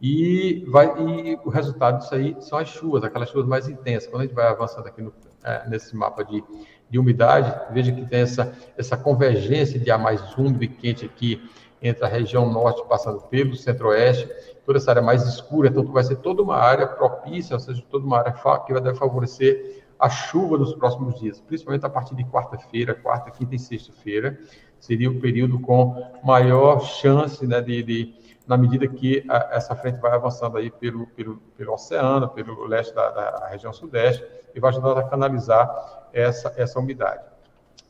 e, 0.00 0.64
vai, 0.68 0.86
e 1.00 1.38
o 1.44 1.50
resultado 1.50 1.98
disso 1.98 2.14
aí 2.14 2.34
são 2.40 2.58
as 2.58 2.68
chuvas, 2.68 3.04
aquelas 3.04 3.28
chuvas 3.28 3.46
mais 3.46 3.68
intensas. 3.68 4.08
Quando 4.08 4.22
a 4.22 4.24
gente 4.24 4.34
vai 4.34 4.46
avançando 4.48 4.86
aqui 4.86 5.02
no, 5.02 5.12
é, 5.44 5.68
nesse 5.68 5.94
mapa 5.94 6.24
de, 6.24 6.42
de 6.90 6.98
umidade, 6.98 7.54
veja 7.72 7.92
que 7.92 8.04
tem 8.06 8.20
essa, 8.20 8.52
essa 8.76 8.96
convergência 8.96 9.78
de 9.78 9.90
ar 9.90 9.98
mais 9.98 10.36
úmido 10.36 10.64
e 10.64 10.68
quente 10.68 11.04
aqui 11.04 11.48
entre 11.80 12.04
a 12.04 12.08
região 12.08 12.50
norte, 12.50 12.82
passando 12.88 13.20
pelo 13.22 13.54
centro-oeste, 13.54 14.28
toda 14.64 14.78
essa 14.78 14.90
área 14.90 15.02
mais 15.02 15.26
escura, 15.26 15.68
então 15.68 15.84
vai 15.84 16.04
ser 16.04 16.16
toda 16.16 16.42
uma 16.42 16.56
área 16.56 16.86
propícia, 16.86 17.54
ou 17.54 17.60
seja, 17.60 17.84
toda 17.90 18.06
uma 18.06 18.18
área 18.18 18.32
que 18.32 18.72
vai 18.72 18.94
favorecer 18.94 19.81
a 20.02 20.08
chuva 20.10 20.58
nos 20.58 20.74
próximos 20.74 21.20
dias, 21.20 21.40
principalmente 21.40 21.86
a 21.86 21.88
partir 21.88 22.16
de 22.16 22.24
quarta-feira, 22.24 22.92
quarta, 22.92 23.30
quinta 23.30 23.54
e 23.54 23.58
sexta-feira, 23.58 24.36
seria 24.80 25.08
o 25.08 25.20
período 25.20 25.60
com 25.60 25.94
maior 26.24 26.80
chance, 26.80 27.46
né, 27.46 27.60
de, 27.60 27.84
de 27.84 28.14
na 28.44 28.56
medida 28.56 28.88
que 28.88 29.24
a, 29.28 29.50
essa 29.52 29.76
frente 29.76 30.00
vai 30.00 30.10
avançando 30.10 30.56
aí 30.56 30.72
pelo, 30.72 31.06
pelo, 31.06 31.36
pelo 31.56 31.72
oceano, 31.72 32.28
pelo 32.30 32.66
leste 32.66 32.92
da, 32.92 33.10
da 33.10 33.46
região 33.46 33.72
sudeste, 33.72 34.26
e 34.52 34.58
vai 34.58 34.70
ajudar 34.70 34.98
a 34.98 35.04
canalizar 35.04 36.08
essa, 36.12 36.52
essa 36.56 36.80
umidade. 36.80 37.22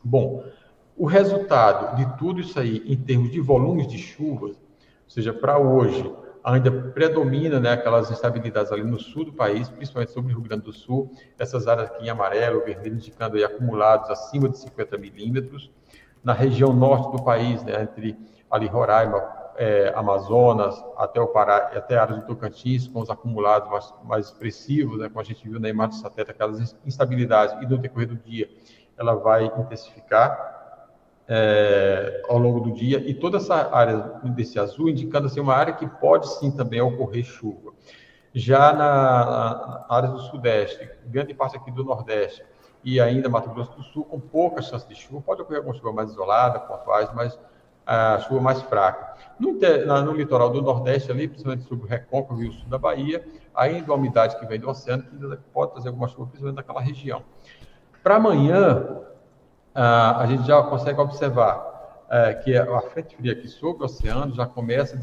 Bom, 0.04 0.44
o 0.94 1.06
resultado 1.06 1.96
de 1.96 2.18
tudo 2.18 2.42
isso 2.42 2.60
aí, 2.60 2.82
em 2.84 2.96
termos 2.96 3.30
de 3.30 3.40
volumes 3.40 3.86
de 3.86 3.96
chuvas, 3.96 4.50
ou 4.50 5.08
seja, 5.08 5.32
para 5.32 5.58
hoje, 5.58 6.14
ainda 6.44 6.70
predomina 6.70 7.60
né, 7.60 7.72
aquelas 7.72 8.10
instabilidades 8.10 8.72
ali 8.72 8.82
no 8.82 8.98
sul 8.98 9.24
do 9.24 9.32
país, 9.32 9.68
principalmente 9.68 10.12
sobre 10.12 10.32
o 10.32 10.36
Rio 10.36 10.44
Grande 10.44 10.64
do 10.64 10.72
Sul, 10.72 11.10
essas 11.38 11.68
áreas 11.68 11.90
aqui 11.90 12.04
em 12.04 12.10
amarelo, 12.10 12.64
vermelho, 12.64 12.94
indicando 12.94 13.36
aí 13.36 13.44
acumulados 13.44 14.10
acima 14.10 14.48
de 14.48 14.58
50 14.58 14.98
milímetros. 14.98 15.70
Na 16.22 16.32
região 16.32 16.72
norte 16.72 17.16
do 17.16 17.22
país, 17.22 17.62
né, 17.62 17.82
entre 17.82 18.18
ali 18.50 18.66
Roraima, 18.66 19.22
é, 19.56 19.92
Amazonas, 19.94 20.82
até 20.96 21.20
o 21.20 21.28
Pará, 21.28 21.70
até 21.76 21.96
áreas 21.96 22.20
do 22.20 22.26
Tocantins, 22.26 22.88
com 22.88 23.00
os 23.00 23.10
acumulados 23.10 23.70
mais, 23.70 23.94
mais 24.04 24.26
expressivos, 24.26 24.98
né, 24.98 25.08
como 25.08 25.20
a 25.20 25.24
gente 25.24 25.48
viu 25.48 25.60
na 25.60 25.68
imagem 25.68 25.96
de 25.96 26.02
satélite, 26.02 26.30
aquelas 26.30 26.76
instabilidades, 26.84 27.54
e 27.62 27.66
no 27.66 27.78
decorrer 27.78 28.08
do 28.08 28.16
dia 28.16 28.48
ela 28.98 29.14
vai 29.14 29.46
intensificar 29.46 30.51
é, 31.28 32.22
ao 32.28 32.38
longo 32.38 32.60
do 32.60 32.72
dia, 32.72 32.98
e 32.98 33.14
toda 33.14 33.38
essa 33.38 33.74
área 33.74 34.20
desse 34.24 34.58
azul 34.58 34.88
indicando 34.88 35.26
assim, 35.26 35.40
uma 35.40 35.54
área 35.54 35.72
que 35.72 35.86
pode 35.86 36.28
sim 36.38 36.50
também 36.50 36.80
ocorrer 36.80 37.24
chuva. 37.24 37.72
Já 38.34 38.72
na, 38.72 39.84
na 39.86 39.86
área 39.88 40.08
do 40.08 40.18
sudeste, 40.18 40.88
grande 41.06 41.34
parte 41.34 41.56
aqui 41.56 41.70
do 41.70 41.84
nordeste 41.84 42.42
e 42.84 43.00
ainda 43.00 43.28
Mato 43.28 43.50
Grosso 43.50 43.72
do 43.76 43.82
Sul, 43.82 44.04
com 44.04 44.18
pouca 44.18 44.60
chance 44.62 44.86
de 44.88 44.94
chuva, 44.94 45.20
pode 45.20 45.42
ocorrer 45.42 45.58
alguma 45.58 45.76
chuva 45.76 45.92
mais 45.92 46.10
isolada, 46.10 46.58
pontuais, 46.58 47.08
mas 47.14 47.38
a 47.86 48.18
chuva 48.20 48.40
mais 48.40 48.62
fraca. 48.62 49.14
No, 49.38 49.52
no, 50.02 50.12
litoral 50.12 50.50
do 50.50 50.62
Nordeste, 50.62 51.10
ali, 51.10 51.28
principalmente 51.28 51.64
sobre 51.64 51.84
o 51.84 51.88
Recôncavo 51.88 52.42
e 52.42 52.48
o 52.48 52.52
sul 52.52 52.68
da 52.68 52.78
Bahia, 52.78 53.24
ainda 53.54 53.92
a 53.92 53.94
umidade 53.94 54.38
que 54.38 54.46
vem 54.46 54.58
do 54.58 54.68
oceano, 54.68 55.02
que 55.02 55.36
pode 55.52 55.72
trazer 55.72 55.88
alguma 55.88 56.08
chuva, 56.08 56.26
principalmente 56.26 56.56
naquela 56.56 56.80
região. 56.80 57.22
Para 58.02 58.16
amanhã, 58.16 59.00
ah, 59.74 60.20
a 60.20 60.26
gente 60.26 60.46
já 60.46 60.62
consegue 60.62 61.00
observar 61.00 61.72
é, 62.10 62.34
que 62.34 62.54
a 62.56 62.80
frente 62.82 63.16
fria 63.16 63.32
aqui 63.32 63.48
sobre 63.48 63.82
o 63.82 63.86
oceano 63.86 64.34
já 64.34 64.44
começa 64.44 64.96
a 64.96 65.00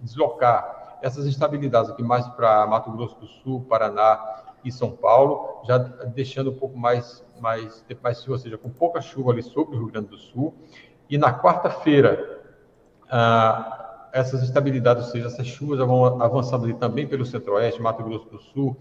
deslocar 0.00 0.98
essas 1.02 1.26
instabilidades 1.26 1.90
aqui 1.90 2.02
mais 2.02 2.26
para 2.28 2.66
Mato 2.66 2.90
Grosso 2.92 3.18
do 3.18 3.26
Sul, 3.26 3.66
Paraná 3.68 4.44
e 4.64 4.70
São 4.70 4.92
Paulo, 4.92 5.62
já 5.64 5.78
deixando 5.78 6.50
um 6.50 6.56
pouco 6.56 6.78
mais, 6.78 7.24
mais, 7.40 7.84
mais 8.02 8.28
ou 8.28 8.38
seja, 8.38 8.56
com 8.56 8.70
pouca 8.70 9.00
chuva 9.00 9.32
ali 9.32 9.42
sobre 9.42 9.76
o 9.76 9.78
Rio 9.80 9.88
Grande 9.88 10.08
do 10.08 10.18
Sul. 10.18 10.54
E 11.10 11.18
na 11.18 11.36
quarta-feira, 11.36 12.40
ah, 13.10 14.08
essas 14.12 14.42
instabilidades, 14.42 15.06
ou 15.06 15.10
seja, 15.10 15.26
essas 15.26 15.46
chuvas 15.46 15.78
vão 15.78 16.22
avançando 16.22 16.64
ali 16.64 16.74
também 16.74 17.06
pelo 17.06 17.26
centro-oeste, 17.26 17.82
Mato 17.82 18.02
Grosso 18.02 18.28
do 18.28 18.38
Sul, 18.38 18.76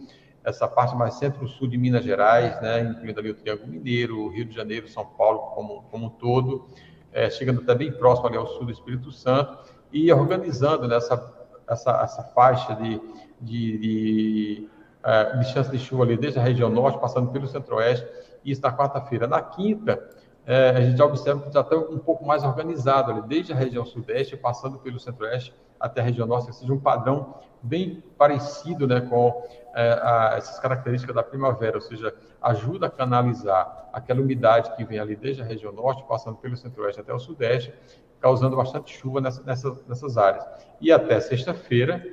essa 0.45 0.67
parte 0.67 0.95
mais 0.95 1.15
centro-sul 1.15 1.67
de 1.67 1.77
Minas 1.77 2.03
Gerais, 2.03 2.61
né, 2.61 2.81
incluindo 2.81 3.19
ali 3.19 3.31
o 3.31 3.33
Triângulo 3.35 3.67
Mineiro, 3.67 4.27
Rio 4.29 4.45
de 4.45 4.55
Janeiro, 4.55 4.87
São 4.87 5.05
Paulo 5.05 5.39
como, 5.55 5.81
como 5.89 6.05
um 6.05 6.09
todo, 6.09 6.67
é, 7.11 7.29
chegando 7.29 7.61
até 7.61 7.73
bem 7.73 7.91
próximo 7.91 8.27
ali 8.27 8.37
ao 8.37 8.47
sul 8.47 8.65
do 8.65 8.71
Espírito 8.71 9.11
Santo, 9.11 9.57
e 9.91 10.11
organizando 10.11 10.87
nessa 10.87 11.15
né, 11.15 11.23
essa, 11.67 12.01
essa 12.03 12.23
faixa 12.23 12.75
de, 12.75 13.01
de, 13.41 13.77
de, 13.77 14.69
uh, 15.03 15.39
de 15.39 15.45
chance 15.51 15.71
de 15.71 15.79
chuva 15.79 16.03
ali 16.03 16.15
desde 16.15 16.39
a 16.39 16.43
região 16.43 16.69
norte, 16.69 16.99
passando 16.99 17.31
pelo 17.31 17.47
centro-oeste, 17.47 18.07
isso 18.43 18.61
na 18.61 18.71
quarta-feira. 18.71 19.27
Na 19.27 19.41
quinta, 19.41 20.07
é, 20.45 20.69
a 20.69 20.81
gente 20.81 20.97
já 20.97 21.05
observa 21.05 21.41
que 21.41 21.51
já 21.51 21.61
está 21.61 21.75
um 21.75 21.97
pouco 21.97 22.25
mais 22.25 22.43
organizado 22.43 23.11
ali, 23.11 23.21
desde 23.23 23.51
a 23.51 23.55
região 23.55 23.83
sudeste, 23.83 24.37
passando 24.37 24.77
pelo 24.77 24.99
centro-oeste 24.99 25.53
até 25.79 26.01
a 26.01 26.03
região 26.03 26.27
norte, 26.27 26.53
seja, 26.55 26.71
um 26.73 26.79
padrão 26.79 27.35
bem 27.61 28.03
parecido 28.17 28.87
né, 28.87 29.01
com 29.01 29.43
é, 29.73 29.91
a, 30.01 30.35
essas 30.37 30.59
características 30.59 31.15
da 31.15 31.23
primavera, 31.23 31.77
ou 31.77 31.81
seja, 31.81 32.13
ajuda 32.41 32.87
a 32.87 32.89
canalizar 32.89 33.89
aquela 33.91 34.21
umidade 34.21 34.75
que 34.75 34.83
vem 34.83 34.99
ali 34.99 35.15
desde 35.15 35.41
a 35.41 35.45
região 35.45 35.71
norte, 35.71 36.03
passando 36.07 36.37
pelo 36.37 36.55
centro-oeste 36.55 37.01
até 37.01 37.13
o 37.13 37.19
sudeste, 37.19 37.73
causando 38.19 38.55
bastante 38.55 38.95
chuva 38.95 39.19
nessa, 39.19 39.43
nessa, 39.43 39.75
nessas 39.87 40.17
áreas. 40.17 40.45
E 40.79 40.91
até 40.91 41.19
sexta-feira, 41.19 42.05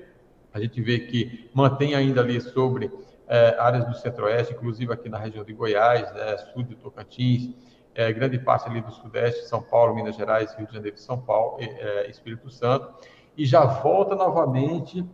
a 0.53 0.61
gente 0.61 0.81
vê 0.81 1.01
que 1.01 1.51
mantém 1.55 1.95
ainda 1.95 2.21
ali 2.21 2.41
sobre 2.41 2.91
é, 3.27 3.57
áreas 3.59 3.87
do 3.87 3.95
centro-oeste, 3.95 4.53
inclusive 4.53 4.93
aqui 4.93 5.09
na 5.09 5.19
região 5.19 5.45
de 5.45 5.53
Goiás, 5.53 6.13
né, 6.13 6.37
sul 6.39 6.63
de 6.63 6.75
Tocantins, 6.77 7.55
é, 7.95 8.13
grande 8.13 8.39
parte 8.39 8.69
ali 8.69 8.81
do 8.81 8.91
Sudeste, 8.91 9.47
São 9.47 9.63
Paulo, 9.63 9.95
Minas 9.95 10.17
Gerais, 10.17 10.55
Rio 10.55 10.67
de 10.67 10.75
Janeiro, 10.75 10.99
São 10.99 11.19
Paulo, 11.21 11.59
é, 11.61 12.09
Espírito 12.11 12.51
Santo, 12.51 12.93
e 13.37 13.45
já 13.45 13.65
volta 13.65 14.15
novamente 14.15 15.05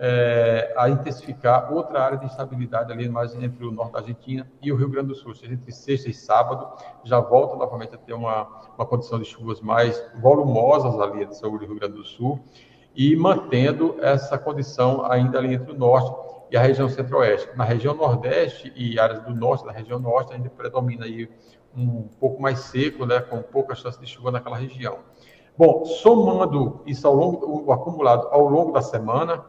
é, 0.00 0.72
a 0.76 0.88
intensificar 0.88 1.72
outra 1.72 2.00
área 2.00 2.18
de 2.18 2.26
instabilidade 2.26 2.92
ali 2.92 3.08
mais 3.08 3.34
entre 3.34 3.64
o 3.66 3.72
norte 3.72 3.92
da 3.92 3.98
Argentina 3.98 4.48
e 4.62 4.70
o 4.70 4.76
Rio 4.76 4.88
Grande 4.88 5.08
do 5.08 5.14
Sul. 5.14 5.30
Ou 5.30 5.34
seja, 5.34 5.52
entre 5.52 5.72
sexta 5.72 6.08
e 6.08 6.14
sábado 6.14 6.68
já 7.04 7.18
volta 7.18 7.56
novamente 7.56 7.94
a 7.94 7.98
ter 7.98 8.12
uma, 8.12 8.48
uma 8.76 8.86
condição 8.86 9.18
de 9.18 9.24
chuvas 9.24 9.60
mais 9.60 10.02
volumosas 10.20 10.98
ali 11.00 11.34
sobre 11.34 11.64
o 11.64 11.68
Rio 11.68 11.78
Grande 11.78 11.94
do 11.94 12.04
Sul 12.04 12.40
e 12.94 13.14
mantendo 13.16 13.96
essa 14.00 14.38
condição 14.38 15.04
ainda 15.10 15.38
ali 15.38 15.54
entre 15.54 15.72
o 15.72 15.76
norte 15.76 16.28
e 16.50 16.56
a 16.56 16.60
região 16.62 16.88
centro-oeste. 16.88 17.48
Na 17.56 17.64
região 17.64 17.94
nordeste 17.94 18.72
e 18.74 18.98
áreas 18.98 19.20
do 19.22 19.34
norte 19.34 19.64
da 19.66 19.72
região 19.72 19.98
norte 19.98 20.32
ainda 20.32 20.48
predomina 20.48 21.04
aí 21.04 21.28
um 21.76 22.08
pouco 22.18 22.40
mais 22.40 22.60
seco, 22.60 23.04
né, 23.04 23.20
com 23.20 23.42
pouca 23.42 23.74
chance 23.74 24.00
de 24.00 24.06
chuva 24.06 24.30
naquela 24.30 24.56
região. 24.56 24.98
Bom, 25.58 25.84
somando 25.84 26.80
isso 26.86 27.04
ao 27.04 27.14
longo, 27.14 27.64
o 27.66 27.72
acumulado 27.72 28.28
ao 28.28 28.48
longo 28.48 28.70
da 28.70 28.80
semana, 28.80 29.44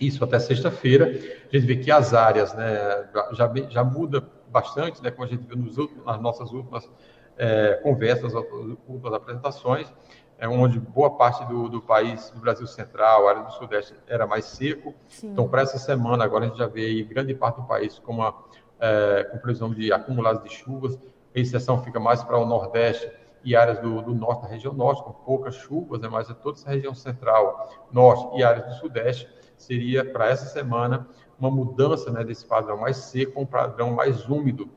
isso 0.00 0.24
até 0.24 0.38
sexta-feira, 0.38 1.04
a 1.04 1.54
gente 1.54 1.66
vê 1.66 1.76
que 1.76 1.90
as 1.90 2.14
áreas, 2.14 2.54
né, 2.54 3.06
já, 3.32 3.52
já 3.68 3.84
muda 3.84 4.26
bastante, 4.48 5.02
né, 5.02 5.10
como 5.10 5.24
a 5.24 5.30
gente 5.30 5.46
viu 5.46 5.58
nos 5.58 5.76
últimos, 5.76 6.06
nas 6.06 6.18
nossas 6.18 6.52
últimas 6.52 6.90
é, 7.36 7.74
conversas, 7.82 8.32
últimas 8.32 9.12
apresentações, 9.12 9.92
é 10.38 10.48
onde 10.48 10.80
boa 10.80 11.10
parte 11.10 11.44
do, 11.44 11.68
do 11.68 11.82
país, 11.82 12.30
do 12.30 12.40
Brasil 12.40 12.66
Central, 12.66 13.28
área 13.28 13.42
do 13.42 13.52
Sudeste, 13.52 13.94
era 14.06 14.26
mais 14.26 14.46
seco. 14.46 14.94
Sim. 15.06 15.32
Então, 15.32 15.46
para 15.46 15.60
essa 15.60 15.78
semana, 15.78 16.24
agora 16.24 16.46
a 16.46 16.48
gente 16.48 16.58
já 16.58 16.66
vê 16.66 16.86
aí 16.86 17.04
grande 17.04 17.34
parte 17.34 17.60
do 17.60 17.66
país 17.66 17.98
com 17.98 18.12
uma 18.12 18.34
é, 18.80 19.24
com 19.30 19.38
previsão 19.38 19.72
de 19.72 19.92
acumulados 19.92 20.42
de 20.42 20.48
chuvas, 20.48 20.98
a 21.34 21.38
exceção 21.38 21.82
fica 21.84 22.00
mais 22.00 22.24
para 22.24 22.38
o 22.38 22.44
Nordeste 22.44 23.08
e 23.44 23.56
áreas 23.56 23.80
do, 23.80 24.02
do, 24.02 24.14
norte, 24.14 24.42
da 24.42 24.48
região 24.48 24.72
norte, 24.72 25.02
com 25.02 25.12
poucas 25.12 25.54
chuvas, 25.54 26.00
né, 26.00 26.08
mas 26.08 26.28
toda 26.42 26.58
essa 26.58 26.70
região 26.70 26.94
central, 26.94 27.86
norte 27.90 28.38
e 28.38 28.42
áreas 28.42 28.66
do 28.66 28.74
sudeste, 28.74 29.28
seria 29.56 30.04
para 30.04 30.28
essa 30.28 30.46
semana 30.46 31.06
uma 31.38 31.50
mudança 31.50 32.10
né, 32.10 32.22
desse 32.24 32.46
padrão 32.46 32.76
mais 32.76 32.96
seco, 32.96 33.40
um 33.40 33.46
padrão 33.46 33.92
mais 33.92 34.28
úmido, 34.28 34.68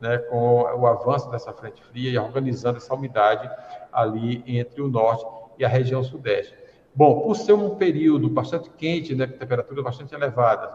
né, 0.00 0.18
com 0.18 0.62
o 0.62 0.86
avanço 0.86 1.30
dessa 1.30 1.52
frente 1.52 1.82
fria 1.82 2.10
e 2.10 2.18
organizando 2.18 2.78
essa 2.78 2.94
umidade 2.94 3.48
ali 3.92 4.42
entre 4.46 4.82
o 4.82 4.88
norte 4.88 5.24
e 5.58 5.64
a 5.64 5.68
região 5.68 6.02
sudeste. 6.02 6.54
Bom, 6.94 7.22
por 7.22 7.34
ser 7.34 7.52
um 7.52 7.76
período 7.76 8.28
bastante 8.28 8.70
quente, 8.70 9.14
né, 9.14 9.26
com 9.26 9.36
temperaturas 9.36 9.84
bastante 9.84 10.14
elevadas, 10.14 10.70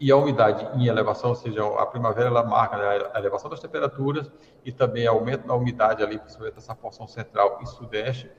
e 0.00 0.12
a 0.12 0.16
umidade 0.16 0.68
em 0.80 0.86
elevação, 0.86 1.30
ou 1.30 1.36
seja, 1.36 1.64
a 1.78 1.86
primavera 1.86 2.28
ela 2.28 2.44
marca 2.44 2.76
né, 2.76 3.10
a 3.12 3.18
elevação 3.18 3.50
das 3.50 3.60
temperaturas 3.60 4.30
e 4.64 4.70
também 4.70 5.06
aumento 5.06 5.46
da 5.46 5.54
umidade 5.54 6.02
ali, 6.02 6.18
principalmente 6.18 6.58
essa 6.58 6.74
porção 6.74 7.06
central 7.08 7.58
e 7.62 7.66
sudeste 7.66 8.30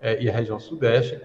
é, 0.00 0.22
e 0.22 0.28
a 0.28 0.32
região 0.32 0.60
sudeste. 0.60 1.20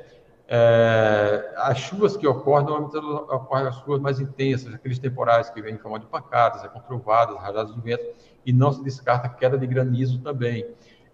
É, 0.47 1.53
as 1.57 1.77
chuvas 1.77 2.15
que 2.15 2.25
ocorrem, 2.25 2.65
normalmente 2.65 2.97
ocorrem 2.97 3.67
as 3.67 3.75
chuvas 3.75 3.99
mais 3.99 4.19
intensas, 4.19 4.73
aqueles 4.73 4.97
temporais 4.97 5.49
que 5.49 5.61
vêm 5.61 5.75
em 5.75 5.77
forma 5.77 5.99
de 5.99 6.05
pancadas, 6.05 6.63
é, 6.63 6.67
com 6.67 6.79
trovadas, 6.79 7.37
rajadas 7.37 7.73
de 7.73 7.81
vento, 7.81 8.05
e 8.45 8.53
não 8.53 8.71
se 8.71 8.81
descarta 8.83 9.27
queda 9.27 9.57
de 9.57 9.67
granizo 9.67 10.19
também. 10.21 10.65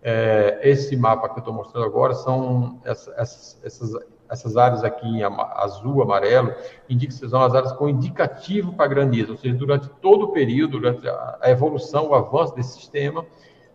É, 0.01 0.59
esse 0.61 0.95
mapa 0.95 1.29
que 1.29 1.35
eu 1.35 1.39
estou 1.39 1.53
mostrando 1.53 1.85
agora 1.85 2.13
são 2.13 2.79
essas 2.85 3.97
áreas 4.57 4.83
aqui 4.83 5.07
em 5.07 5.23
azul, 5.23 6.01
amarelo, 6.01 6.53
indicam 6.89 7.17
que 7.17 7.29
são 7.29 7.41
as 7.41 7.53
áreas 7.53 7.71
com 7.73 7.87
indicativo 7.87 8.73
para 8.73 8.87
granizo, 8.87 9.33
ou 9.33 9.37
seja, 9.37 9.55
durante 9.55 9.89
todo 10.01 10.25
o 10.25 10.27
período, 10.31 10.79
durante 10.79 11.07
a 11.07 11.49
evolução, 11.49 12.09
o 12.09 12.15
avanço 12.15 12.55
desse 12.55 12.73
sistema, 12.73 13.25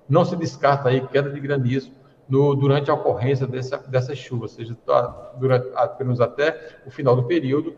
não 0.08 0.24
se 0.24 0.36
descarta 0.36 0.88
aí 0.88 1.06
queda 1.08 1.30
de 1.30 1.38
granizo 1.40 1.92
no, 2.28 2.54
durante 2.54 2.90
a 2.90 2.94
ocorrência 2.94 3.46
dessa, 3.46 3.78
dessas 3.78 4.18
chuvas, 4.18 4.52
ou 4.52 4.56
seja, 4.56 4.76
tá, 4.86 5.32
durante, 5.38 5.68
pelo 5.96 6.06
menos 6.06 6.20
até 6.20 6.78
o 6.86 6.90
final 6.90 7.16
do 7.16 7.24
período, 7.24 7.74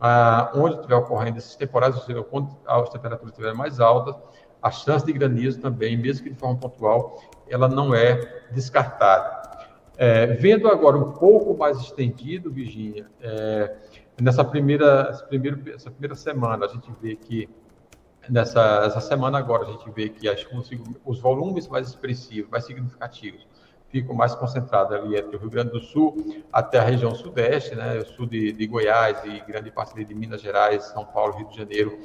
ah, 0.00 0.50
onde 0.54 0.76
estiver 0.76 0.96
ocorrendo 0.96 1.38
esses 1.38 1.54
temporais, 1.54 1.94
ou 1.94 2.02
seja, 2.02 2.22
quando 2.22 2.48
as 2.66 2.88
temperaturas 2.88 3.30
estiverem 3.30 3.56
mais 3.56 3.78
altas, 3.78 4.16
a 4.60 4.70
chance 4.70 5.04
de 5.04 5.12
granizo 5.12 5.60
também, 5.60 5.96
mesmo 5.96 6.24
que 6.24 6.30
de 6.30 6.38
forma 6.38 6.56
pontual, 6.56 7.20
ela 7.48 7.68
não 7.68 7.94
é 7.94 8.14
descartada. 8.52 9.51
É, 9.96 10.26
vendo 10.26 10.68
agora 10.68 10.96
um 10.96 11.12
pouco 11.12 11.56
mais 11.56 11.78
estendido, 11.78 12.50
Virginia, 12.50 13.06
é, 13.20 13.76
nessa 14.20 14.44
primeira, 14.44 15.08
essa 15.10 15.24
primeira, 15.24 15.60
essa 15.74 15.90
primeira 15.90 16.14
semana, 16.14 16.66
a 16.66 16.68
gente 16.68 16.90
vê 17.00 17.16
que 17.16 17.48
nessa 18.28 18.84
essa 18.86 19.00
semana 19.00 19.38
agora 19.38 19.64
a 19.64 19.72
gente 19.72 19.90
vê 19.90 20.08
que 20.08 20.28
as, 20.28 20.46
os 21.04 21.20
volumes 21.20 21.68
mais 21.68 21.88
expressivos, 21.88 22.50
mais 22.50 22.64
significativos, 22.64 23.46
ficam 23.88 24.14
mais 24.14 24.34
concentrados 24.34 24.96
ali 24.96 25.16
entre 25.16 25.36
o 25.36 25.38
Rio 25.38 25.50
Grande 25.50 25.70
do 25.70 25.80
Sul 25.80 26.42
até 26.50 26.78
a 26.78 26.82
região 26.82 27.14
sudeste, 27.14 27.74
né, 27.74 27.98
o 27.98 28.06
sul 28.06 28.26
de, 28.26 28.50
de 28.50 28.66
Goiás 28.66 29.22
e 29.24 29.40
grande 29.46 29.70
parte 29.70 30.02
de 30.02 30.14
Minas 30.14 30.40
Gerais, 30.40 30.84
São 30.84 31.04
Paulo, 31.04 31.36
Rio 31.36 31.48
de 31.48 31.56
Janeiro, 31.56 31.98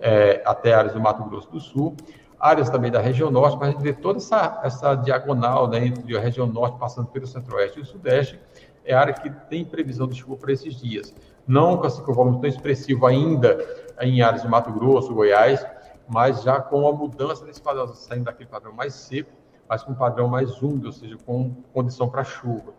é, 0.00 0.40
até 0.44 0.72
áreas 0.72 0.94
do 0.94 1.00
Mato 1.00 1.24
Grosso 1.24 1.50
do 1.50 1.60
Sul, 1.60 1.96
áreas 2.42 2.68
também 2.68 2.90
da 2.90 3.00
região 3.00 3.30
norte, 3.30 3.56
mas 3.56 3.68
a 3.68 3.70
gente 3.70 3.82
vê 3.82 3.92
toda 3.92 4.18
essa, 4.18 4.60
essa 4.64 4.96
diagonal 4.96 5.68
né, 5.68 5.86
entre 5.86 6.16
a 6.16 6.20
região 6.20 6.44
norte 6.44 6.76
passando 6.76 7.06
pelo 7.06 7.24
centro-oeste 7.24 7.78
e 7.78 7.82
o 7.82 7.84
sudeste, 7.84 8.40
é 8.84 8.92
a 8.92 9.00
área 9.00 9.14
que 9.14 9.30
tem 9.48 9.64
previsão 9.64 10.08
de 10.08 10.16
chuva 10.16 10.36
para 10.36 10.52
esses 10.52 10.74
dias. 10.74 11.14
Não 11.46 11.76
com, 11.76 11.86
assim, 11.86 12.02
o 12.02 12.12
volume 12.12 12.40
tão 12.40 12.50
expressivo 12.50 13.06
ainda 13.06 13.64
em 14.00 14.22
áreas 14.22 14.42
de 14.42 14.48
Mato 14.48 14.72
Grosso, 14.72 15.14
Goiás, 15.14 15.64
mas 16.08 16.42
já 16.42 16.60
com 16.60 16.88
a 16.88 16.92
mudança 16.92 17.44
desse 17.44 17.62
padrão, 17.62 17.86
saindo 17.94 18.24
daquele 18.24 18.48
padrão 18.48 18.72
mais 18.72 18.92
seco, 18.92 19.30
mas 19.68 19.84
com 19.84 19.92
um 19.92 19.94
padrão 19.94 20.26
mais 20.26 20.60
úmido, 20.60 20.88
ou 20.88 20.92
seja, 20.92 21.16
com 21.24 21.54
condição 21.72 22.08
para 22.08 22.24
chuva. 22.24 22.74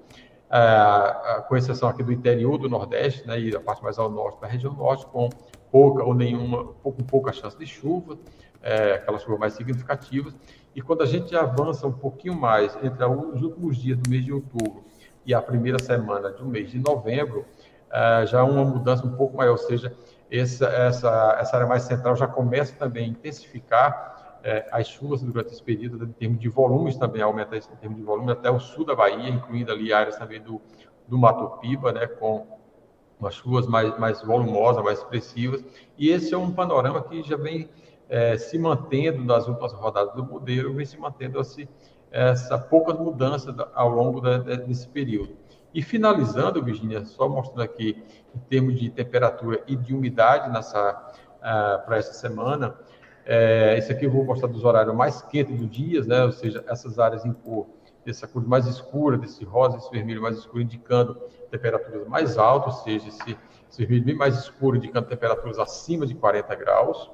É, 0.51 1.41
com 1.47 1.55
exceção 1.55 1.87
aqui 1.87 2.03
do 2.03 2.11
interior 2.11 2.57
do 2.57 2.69
Nordeste, 2.69 3.25
né, 3.25 3.39
e 3.39 3.55
a 3.55 3.61
parte 3.61 3.81
mais 3.81 3.97
ao 3.97 4.09
norte 4.09 4.41
da 4.41 4.45
região 4.45 4.73
norte, 4.73 5.05
com 5.05 5.29
pouca 5.71 6.03
ou 6.03 6.13
nenhuma, 6.13 6.65
com 6.83 6.91
pouca 6.91 7.31
chance 7.31 7.57
de 7.57 7.65
chuva, 7.65 8.17
é, 8.63 8.93
aquelas 8.93 9.21
chuvas 9.21 9.39
mais 9.39 9.53
significativas. 9.53 10.33
E 10.73 10.81
quando 10.81 11.03
a 11.03 11.05
gente 11.05 11.35
avança 11.35 11.85
um 11.85 11.91
pouquinho 11.91 12.33
mais 12.33 12.75
entre 12.81 13.05
os 13.05 13.41
últimos 13.43 13.77
dias 13.77 13.97
do 13.97 14.09
mês 14.09 14.23
de 14.23 14.31
outubro 14.31 14.83
e 15.25 15.33
a 15.33 15.41
primeira 15.41 15.77
semana 15.77 16.29
do 16.29 16.45
mês 16.45 16.71
de 16.71 16.79
novembro, 16.79 17.45
é, 17.91 18.25
já 18.25 18.43
uma 18.43 18.63
mudança 18.63 19.05
um 19.05 19.15
pouco 19.15 19.37
maior, 19.37 19.51
ou 19.51 19.57
seja, 19.57 19.95
essa, 20.31 20.65
essa, 20.65 21.37
essa 21.39 21.55
área 21.55 21.67
mais 21.67 21.83
central 21.83 22.15
já 22.15 22.25
começa 22.25 22.73
também 22.75 23.05
a 23.05 23.07
intensificar 23.07 24.39
é, 24.43 24.67
as 24.71 24.87
chuvas 24.87 25.21
durante 25.21 25.53
esse 25.53 25.63
período, 25.63 26.05
em 26.05 26.11
termos 26.11 26.39
de 26.39 26.49
volumes 26.49 26.97
também, 26.97 27.21
aumenta 27.21 27.55
em 27.55 27.61
termos 27.79 27.97
de 27.97 28.03
volume 28.03 28.31
até 28.31 28.49
o 28.49 28.59
sul 28.59 28.83
da 28.85 28.95
Bahia, 28.95 29.29
incluindo 29.29 29.71
ali 29.71 29.93
áreas 29.93 30.17
também 30.17 30.41
do, 30.41 30.59
do 31.07 31.17
Mato 31.17 31.59
Piba, 31.59 31.91
né, 31.91 32.07
com 32.07 32.47
umas 33.19 33.35
chuvas 33.35 33.67
mais, 33.67 33.97
mais 33.97 34.21
volumosas, 34.21 34.83
mais 34.83 34.99
expressivas. 34.99 35.63
E 35.97 36.09
esse 36.09 36.33
é 36.33 36.37
um 36.37 36.51
panorama 36.51 37.01
que 37.03 37.23
já 37.23 37.37
vem 37.37 37.69
é, 38.13 38.37
se 38.37 38.59
mantendo 38.59 39.23
nas 39.23 39.47
últimas 39.47 39.73
rodadas 39.73 40.13
do 40.13 40.23
modelo, 40.23 40.71
vem 40.75 40.85
se 40.85 40.95
mantendo 40.99 41.39
assim, 41.39 41.67
essa 42.11 42.59
poucas 42.59 42.95
mudanças 42.99 43.55
ao 43.73 43.89
longo 43.89 44.21
da, 44.21 44.37
desse 44.37 44.87
período. 44.87 45.35
E 45.73 45.81
finalizando, 45.81 46.63
Virginia, 46.63 47.03
só 47.05 47.27
mostrando 47.27 47.63
aqui 47.63 48.03
em 48.35 48.39
termos 48.41 48.79
de 48.79 48.91
temperatura 48.91 49.63
e 49.65 49.75
de 49.75 49.95
umidade 49.95 50.51
nessa 50.51 51.11
uh, 51.39 51.83
para 51.87 51.97
essa 51.97 52.13
semana, 52.13 52.75
é, 53.25 53.75
esse 53.79 53.91
aqui 53.91 54.05
eu 54.05 54.11
vou 54.11 54.23
mostrar 54.23 54.47
dos 54.47 54.63
horários 54.63 54.93
mais 54.93 55.23
quentes 55.23 55.57
do 55.57 55.65
dia, 55.65 56.03
né? 56.03 56.23
ou 56.23 56.31
seja, 56.31 56.63
essas 56.67 56.99
áreas 56.99 57.25
em 57.25 57.33
cor, 57.33 57.65
dessa 58.05 58.27
cor 58.27 58.47
mais 58.47 58.67
escura, 58.67 59.17
desse 59.17 59.43
rosa, 59.43 59.77
esse 59.77 59.89
vermelho 59.89 60.21
mais 60.21 60.37
escuro, 60.37 60.61
indicando 60.61 61.15
temperaturas 61.49 62.07
mais 62.07 62.37
altas, 62.37 62.75
ou 62.75 62.83
seja, 62.83 63.07
esse, 63.07 63.35
esse 63.71 63.79
vermelho 63.79 64.05
bem 64.05 64.15
mais 64.15 64.37
escuro, 64.37 64.77
indicando 64.77 65.07
temperaturas 65.07 65.57
acima 65.57 66.05
de 66.05 66.13
40 66.13 66.53
graus 66.53 67.09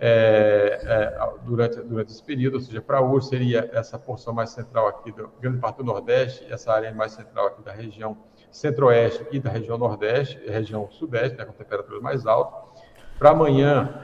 é, 0.00 0.80
é, 0.82 1.30
durante, 1.42 1.80
durante 1.80 2.12
esse 2.12 2.22
período, 2.22 2.54
ou 2.54 2.60
seja, 2.60 2.80
para 2.80 3.00
hoje 3.00 3.28
seria 3.28 3.68
essa 3.72 3.98
porção 3.98 4.32
mais 4.32 4.50
central 4.50 4.86
aqui, 4.86 5.10
da 5.10 5.24
grande 5.40 5.58
parte 5.58 5.78
do 5.78 5.84
Nordeste, 5.84 6.46
essa 6.48 6.72
área 6.72 6.92
mais 6.92 7.12
central 7.12 7.48
aqui 7.48 7.62
da 7.62 7.72
região 7.72 8.16
Centro-Oeste 8.50 9.26
e 9.32 9.40
da 9.40 9.50
região 9.50 9.76
Nordeste, 9.76 10.40
região 10.46 10.88
Sudeste, 10.90 11.36
né, 11.36 11.44
com 11.44 11.52
temperaturas 11.52 12.00
mais 12.00 12.26
altas. 12.26 12.84
Para 13.18 13.30
amanhã, 13.30 14.02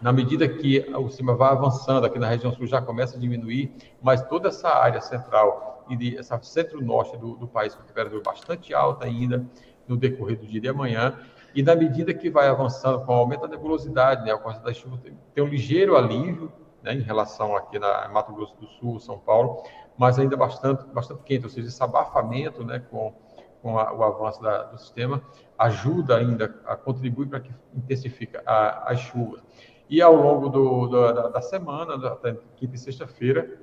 na 0.00 0.12
medida 0.12 0.48
que 0.48 0.88
o 0.94 1.08
cima 1.10 1.34
vai 1.34 1.50
avançando 1.50 2.06
aqui 2.06 2.18
na 2.18 2.28
região 2.28 2.52
sul, 2.52 2.66
já 2.66 2.80
começa 2.80 3.16
a 3.16 3.20
diminuir, 3.20 3.72
mas 4.00 4.22
toda 4.22 4.48
essa 4.48 4.68
área 4.68 5.00
central 5.00 5.84
e 5.88 5.96
de, 5.96 6.16
essa 6.16 6.40
centro-norte 6.42 7.16
do, 7.16 7.36
do 7.36 7.48
país 7.48 7.74
com 7.74 7.82
temperatura 7.82 8.22
bastante 8.22 8.72
alta 8.72 9.04
ainda 9.04 9.44
no 9.86 9.96
decorrer 9.96 10.38
do 10.38 10.46
dia 10.46 10.60
de 10.60 10.68
amanhã, 10.68 11.18
e 11.54 11.62
na 11.62 11.74
medida 11.74 12.14
que 12.14 12.30
vai 12.30 12.48
avançando 12.48 13.04
com 13.04 13.12
o 13.12 13.16
aumento 13.16 13.42
da 13.42 13.48
nebulosidade, 13.48 14.24
né, 14.24 14.32
a 14.32 14.36
ocorrência 14.36 14.64
das 14.64 14.76
chuvas 14.76 15.00
tem, 15.00 15.16
tem 15.34 15.44
um 15.44 15.48
ligeiro 15.48 15.96
alívio 15.96 16.52
né, 16.82 16.94
em 16.94 17.00
relação 17.00 17.56
aqui 17.56 17.78
na 17.78 18.08
Mato 18.08 18.32
Grosso 18.32 18.56
do 18.56 18.66
Sul, 18.66 18.98
São 18.98 19.18
Paulo, 19.18 19.62
mas 19.96 20.18
ainda 20.18 20.36
bastante, 20.36 20.84
bastante 20.86 21.22
quente, 21.22 21.44
ou 21.44 21.50
seja, 21.50 21.68
esse 21.68 21.82
abafamento 21.82 22.64
né, 22.64 22.82
com, 22.90 23.14
com 23.62 23.78
a, 23.78 23.92
o 23.92 24.02
avanço 24.02 24.42
da, 24.42 24.64
do 24.64 24.78
sistema 24.78 25.22
ajuda 25.58 26.16
ainda 26.16 26.54
a 26.66 26.76
contribuir 26.76 27.28
para 27.28 27.40
que 27.40 27.52
intensifique 27.74 28.36
a, 28.44 28.90
as 28.90 29.00
chuvas. 29.00 29.42
E 29.88 30.00
ao 30.00 30.14
longo 30.14 30.48
do, 30.48 30.86
do, 30.86 31.12
da, 31.12 31.28
da, 31.28 31.40
semana, 31.42 31.94
até 32.08 32.34
quinta 32.56 32.74
e 32.74 32.78
sexta-feira, 32.78 33.60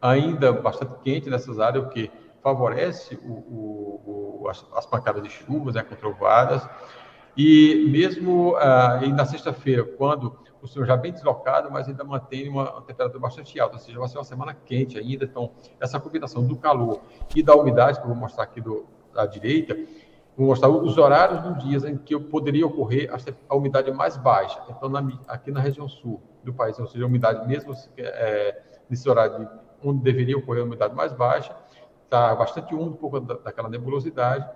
ainda 0.00 0.52
bastante 0.52 0.94
quente 1.02 1.28
nessas 1.28 1.58
áreas, 1.58 1.84
o 1.84 1.88
que 1.88 2.10
favorece 2.42 3.16
o, 3.16 3.32
o, 3.32 4.40
o, 4.42 4.48
as, 4.48 4.64
as, 4.74 4.86
pancadas 4.86 5.22
de 5.22 5.28
chuvas 5.28 5.74
né, 5.74 5.82
com 5.82 5.96
trovadas, 5.96 6.66
e 7.36 7.86
mesmo 7.90 8.56
ah, 8.56 9.00
na 9.08 9.24
sexta-feira, 9.24 9.84
quando 9.84 10.36
o 10.62 10.66
senhor 10.66 10.86
já 10.86 10.96
bem 10.96 11.12
deslocado, 11.12 11.70
mas 11.70 11.88
ainda 11.88 12.02
mantém 12.02 12.48
uma, 12.48 12.82
temperatura 12.82 13.20
bastante 13.20 13.58
alta, 13.60 13.76
ou 13.76 13.80
seja, 13.80 13.98
vai 13.98 14.08
ser 14.08 14.18
uma 14.18 14.24
semana 14.24 14.54
quente 14.54 14.98
ainda. 14.98 15.24
Então, 15.24 15.52
essa 15.80 15.98
combinação 16.00 16.44
do 16.44 16.56
calor 16.56 17.00
e 17.34 17.42
da 17.42 17.54
umidade, 17.54 17.98
que 17.98 18.04
eu 18.04 18.08
vou 18.08 18.16
mostrar 18.16 18.44
aqui 18.44 18.60
do, 18.60 18.86
da 19.14 19.26
direita, 19.26 19.76
vou 20.36 20.48
mostrar 20.48 20.68
os 20.68 20.98
horários 20.98 21.40
dos 21.42 21.64
dias 21.64 21.84
em 21.84 21.96
que 21.96 22.18
poderia 22.18 22.66
ocorrer 22.66 23.12
a, 23.12 23.18
a 23.48 23.56
umidade 23.56 23.90
mais 23.92 24.16
baixa. 24.16 24.60
Então, 24.68 24.88
na, 24.88 25.06
aqui 25.28 25.50
na 25.50 25.60
região 25.60 25.88
sul 25.88 26.20
do 26.42 26.52
país, 26.52 26.78
ou 26.78 26.86
seja, 26.86 27.04
a 27.04 27.06
umidade 27.06 27.46
mesmo 27.46 27.72
é, 27.96 28.62
nesse 28.90 29.08
horário 29.08 29.38
de, 29.38 29.48
onde 29.82 30.02
deveria 30.02 30.36
ocorrer 30.36 30.62
a 30.62 30.66
umidade 30.66 30.94
mais 30.94 31.12
baixa, 31.12 31.54
está 32.04 32.34
bastante 32.34 32.74
úmido 32.74 32.96
por 32.96 33.10
conta 33.10 33.34
daquela 33.36 33.68
nebulosidade. 33.68 34.48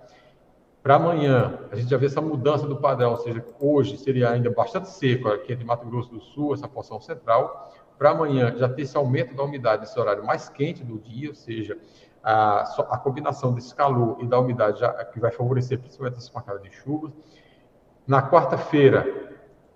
Para 0.83 0.95
amanhã, 0.95 1.59
a 1.71 1.75
gente 1.75 1.89
já 1.89 1.97
vê 1.97 2.07
essa 2.07 2.21
mudança 2.21 2.65
do 2.65 2.75
padrão, 2.75 3.11
ou 3.11 3.17
seja, 3.17 3.45
hoje 3.59 3.97
seria 3.97 4.31
ainda 4.31 4.49
bastante 4.49 4.89
seco 4.89 5.27
aqui 5.27 5.53
entre 5.53 5.63
Mato 5.63 5.85
Grosso 5.85 6.09
do 6.09 6.19
Sul, 6.19 6.55
essa 6.55 6.67
porção 6.67 6.99
central. 6.99 7.71
Para 7.99 8.09
amanhã, 8.09 8.55
já 8.57 8.67
ter 8.67 8.81
esse 8.81 8.97
aumento 8.97 9.35
da 9.35 9.43
umidade, 9.43 9.83
esse 9.83 9.99
horário 9.99 10.25
mais 10.25 10.49
quente 10.49 10.83
do 10.83 10.97
dia, 10.97 11.29
ou 11.29 11.35
seja, 11.35 11.77
a, 12.23 12.61
a 12.93 12.97
combinação 12.97 13.53
desse 13.53 13.75
calor 13.75 14.17
e 14.21 14.25
da 14.25 14.39
umidade 14.39 14.79
já, 14.79 14.91
que 15.05 15.19
vai 15.19 15.31
favorecer 15.31 15.77
principalmente 15.79 16.17
essa 16.17 16.31
pancada 16.31 16.59
de 16.59 16.71
chuvas. 16.71 17.11
Na 18.07 18.27
quarta-feira, 18.27 19.31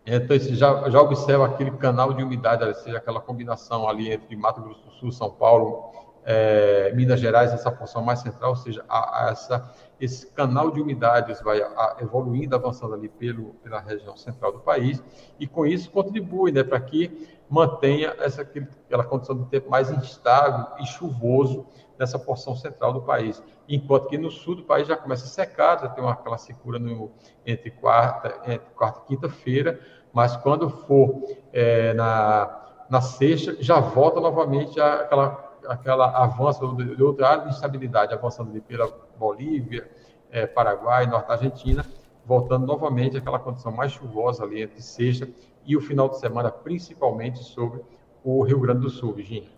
então, 0.07 0.37
já, 0.39 0.89
já 0.89 1.01
observa 1.01 1.45
aquele 1.45 1.71
canal 1.71 2.13
de 2.13 2.23
umidade, 2.23 2.63
ou 2.63 2.73
seja, 2.73 2.97
aquela 2.97 3.21
combinação 3.21 3.87
ali 3.87 4.11
entre 4.11 4.35
Mato 4.35 4.59
Grosso 4.59 4.83
do 4.83 4.91
Sul, 4.93 5.11
São 5.11 5.29
Paulo, 5.29 6.04
é, 6.25 6.91
Minas 6.95 7.19
Gerais, 7.19 7.53
essa 7.53 7.71
porção 7.71 8.01
mais 8.01 8.19
central, 8.19 8.49
ou 8.51 8.55
seja, 8.55 8.83
a, 8.89 9.27
a 9.27 9.31
essa 9.31 9.71
esse 9.99 10.27
canal 10.27 10.71
de 10.71 10.81
umidades 10.81 11.41
vai 11.41 11.61
evoluindo, 12.01 12.55
avançando 12.55 12.93
ali 12.93 13.07
pelo, 13.07 13.53
pela 13.63 13.79
região 13.79 14.17
central 14.17 14.51
do 14.51 14.59
país, 14.59 15.01
e 15.39 15.47
com 15.47 15.65
isso 15.65 15.89
contribui 15.89 16.51
né, 16.51 16.63
para 16.63 16.79
que 16.79 17.29
mantenha 17.49 18.13
essa, 18.19 18.41
aquela 18.41 19.03
condição 19.03 19.37
de 19.37 19.45
tempo 19.45 19.69
mais 19.69 19.89
instável 19.89 20.65
e 20.79 20.85
chuvoso 20.85 21.65
nessa 21.97 22.19
porção 22.19 22.55
central 22.55 22.91
do 22.91 23.01
país. 23.03 23.41
Enquanto 23.69 24.07
que 24.07 24.17
no 24.17 24.29
sul 24.29 24.55
do 24.55 24.63
país 24.63 24.87
já 24.87 24.97
começa 24.97 25.25
a 25.25 25.27
secar, 25.27 25.79
já 25.79 25.87
tem 25.87 26.03
uma, 26.03 26.13
aquela 26.13 26.37
secura 26.37 26.77
no, 26.77 27.11
entre 27.45 27.71
quarta, 27.71 28.51
entre 28.51 28.69
quarta 28.75 29.01
e 29.05 29.07
quinta-feira, 29.07 29.79
mas 30.11 30.35
quando 30.35 30.69
for 30.69 31.23
é, 31.53 31.93
na, 31.93 32.85
na 32.89 33.01
sexta, 33.01 33.55
já 33.61 33.79
volta 33.79 34.19
novamente 34.19 34.79
aquela 34.79 35.44
aquela 35.67 36.09
avanço 36.23 36.75
de 36.75 37.03
outra 37.03 37.29
área 37.29 37.43
de 37.43 37.49
instabilidade, 37.49 38.13
avançando 38.13 38.49
ali 38.49 38.61
pela 38.61 38.87
Bolívia, 39.17 39.89
é, 40.31 40.45
Paraguai, 40.45 41.05
Norte 41.07 41.31
Argentina, 41.31 41.85
voltando 42.25 42.65
novamente 42.65 43.17
àquela 43.17 43.39
condição 43.39 43.71
mais 43.71 43.91
chuvosa 43.91 44.43
ali 44.43 44.61
entre 44.61 44.81
sexta 44.81 45.27
e 45.65 45.75
o 45.75 45.81
final 45.81 46.09
de 46.09 46.19
semana, 46.19 46.51
principalmente 46.51 47.43
sobre 47.43 47.81
o 48.23 48.43
Rio 48.43 48.59
Grande 48.59 48.81
do 48.81 48.89
Sul, 48.89 49.13
Virginia. 49.13 49.49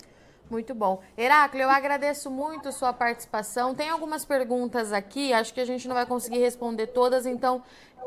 Muito 0.49 0.73
bum 0.73 0.99
Heráclio, 1.17 1.63
eu 1.63 1.69
agradeço 1.69 2.31
muito 2.31 2.71
sua 2.71 2.93
participação. 2.93 3.75
Tem 3.75 3.89
algumas 3.89 4.23
perguntas 4.23 4.93
aqui, 4.93 5.33
acho 5.33 5.53
que 5.53 5.59
a 5.59 5.65
gente 5.65 5.87
não 5.87 5.95
vai 5.95 6.05
conseguir 6.05 6.39
responder 6.39 6.87
todas, 6.87 7.25
então 7.25 7.61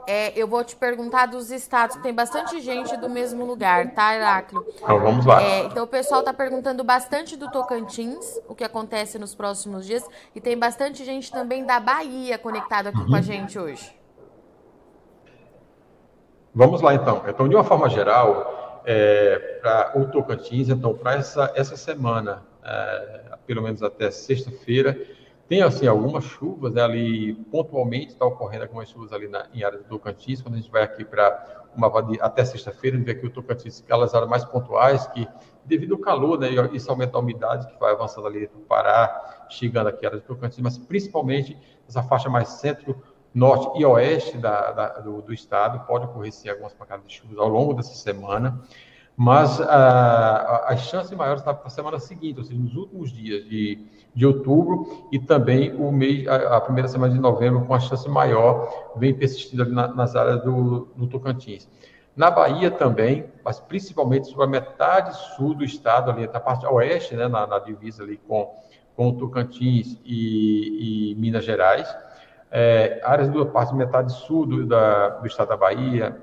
é, 0.07 0.33
eu 0.39 0.49
vou 0.49 0.65
te 0.65 0.75
perguntar 0.75 1.27
dos 1.27 1.51
estados, 1.51 1.97
tem 1.97 2.15
bastante 2.15 2.61
gente 2.61 2.97
do 2.97 3.09
mesmo 3.09 3.45
lugar, 3.45 3.91
tá, 3.93 4.15
Heráclio? 4.15 4.67
Então 4.75 4.99
vamos 4.99 5.27
lá. 5.27 5.43
É, 5.43 5.65
então 5.65 5.85
o 5.85 5.87
pessoal 5.87 6.21
está 6.21 6.33
perguntando 6.33 6.83
bastante 6.83 7.37
do 7.37 7.51
Tocantins, 7.51 8.41
o 8.49 8.55
que 8.55 8.65
acontece 8.65 9.19
nos 9.19 9.35
próximos 9.35 9.87
dias, 9.87 10.05
e 10.35 10.41
tem 10.41 10.59
bastante 10.59 11.05
gente 11.05 11.31
também 11.31 11.65
da 11.65 11.79
Bahia 11.79 12.39
conectado 12.39 12.89
aqui 12.89 12.99
uhum. 12.99 13.07
com 13.07 13.15
a 13.15 13.19
uhum. 13.19 13.23
gente 13.23 13.59
hoje. 13.59 14.01
Vamos 16.55 16.81
lá 16.81 16.95
então. 16.95 17.23
Então, 17.29 17.49
de 17.49 17.55
uma 17.55 17.63
forma 17.63 17.89
geral, 17.89 18.60
é, 18.85 19.59
para 19.61 19.93
o 19.99 20.07
Tocantins, 20.07 20.69
então, 20.69 20.95
para 20.95 21.15
essa, 21.15 21.53
essa 21.55 21.77
semana, 21.77 22.43
é, 22.63 23.37
pelo 23.47 23.63
menos 23.63 23.83
até 23.83 24.11
sexta-feira, 24.11 24.99
tem, 25.51 25.63
assim, 25.63 25.89
algumas 25.89 26.23
chuvas 26.23 26.73
né, 26.73 26.81
ali, 26.81 27.35
pontualmente 27.51 28.13
está 28.13 28.25
ocorrendo 28.25 28.63
algumas 28.63 28.89
chuvas 28.89 29.13
ali 29.13 29.27
na, 29.27 29.49
em 29.53 29.65
área 29.65 29.79
do 29.79 29.85
Tocantins. 29.85 30.41
Quando 30.41 30.55
a 30.55 30.59
gente 30.59 30.71
vai 30.71 30.85
aqui 30.85 31.05
para 31.05 31.65
uma 31.77 31.91
até 32.21 32.45
sexta-feira, 32.45 32.97
a 32.97 32.99
gente 32.99 33.07
vê 33.07 33.13
aqui 33.13 33.27
o 33.27 33.31
Tocantins, 33.31 33.83
aquelas 33.83 34.15
áreas 34.15 34.31
mais 34.31 34.45
pontuais, 34.45 35.09
que 35.09 35.27
devido 35.65 35.95
ao 35.95 36.01
calor, 36.01 36.39
né, 36.39 36.49
isso 36.73 36.89
aumenta 36.89 37.17
a 37.17 37.21
umidade 37.21 37.67
que 37.67 37.81
vai 37.81 37.93
avançando 37.93 38.29
ali 38.29 38.47
para 38.47 38.59
o 38.59 38.63
Pará, 38.63 39.47
chegando 39.51 39.89
aqui 39.89 40.07
a 40.07 40.11
área 40.11 40.21
do 40.21 40.25
Tocantins, 40.25 40.61
mas 40.61 40.79
principalmente 40.79 41.59
essa 41.89 42.01
faixa 42.01 42.31
mais 42.31 42.49
centro, 42.49 43.03
norte 43.35 43.79
e 43.81 43.85
oeste 43.85 44.39
da, 44.39 44.73
da, 44.73 44.89
do, 45.01 45.23
do, 45.23 45.33
estado, 45.33 45.87
pode 45.87 46.05
ocorrer 46.07 46.33
sim 46.33 46.49
algumas 46.49 46.73
pancadas 46.73 47.07
de 47.07 47.15
chuvas 47.15 47.39
ao 47.39 47.49
longo 47.49 47.75
dessa 47.75 47.95
semana 47.95 48.61
mas 49.23 49.61
a, 49.61 50.65
a 50.69 50.77
chance 50.79 51.15
maior 51.15 51.37
está 51.37 51.53
para 51.53 51.67
a 51.67 51.71
semana 51.71 51.99
seguinte, 51.99 52.39
ou 52.39 52.45
seja, 52.45 52.59
nos 52.59 52.75
últimos 52.75 53.13
dias 53.13 53.45
de, 53.45 53.79
de 54.15 54.27
outubro 54.27 55.07
e 55.13 55.19
também 55.19 55.75
o 55.75 55.93
mês, 55.93 56.27
a, 56.27 56.57
a, 56.57 56.61
primeira 56.63 56.89
semana 56.89 57.13
de 57.13 57.21
novembro, 57.21 57.67
com 57.67 57.75
a 57.75 57.81
chance 57.81 58.09
maior, 58.09 58.95
vem 58.97 59.13
persistindo 59.13 59.63
ali 59.63 59.73
na, 59.73 59.89
nas 59.89 60.17
áreas 60.17 60.43
do, 60.43 60.89
do 60.97 61.07
Tocantins. 61.07 61.69
Na 62.17 62.31
Bahia 62.31 62.71
também, 62.71 63.27
mas 63.45 63.61
principalmente 63.61 64.27
sobre 64.27 64.45
a 64.45 64.49
metade 64.49 65.15
sul 65.37 65.53
do 65.53 65.65
estado, 65.65 66.11
ali 66.11 66.27
na 66.27 66.41
parte 66.41 66.65
oeste, 66.65 67.15
né, 67.15 67.29
na, 67.29 67.47
na 67.47 67.59
divisa 67.59 68.03
ali 68.03 68.17
com, 68.27 68.55
com 68.97 69.13
Tocantins 69.13 69.99
e, 70.03 71.13
e 71.13 71.15
Minas 71.17 71.45
Gerais. 71.45 71.95
É, 72.51 73.01
áreas 73.05 73.29
da 73.29 73.47
parte 73.47 73.75
metade 73.75 74.13
sul 74.13 74.45
do, 74.45 74.67
da, 74.67 75.11
do 75.11 75.27
estado 75.27 75.49
da 75.49 75.57
Bahia, 75.57 76.21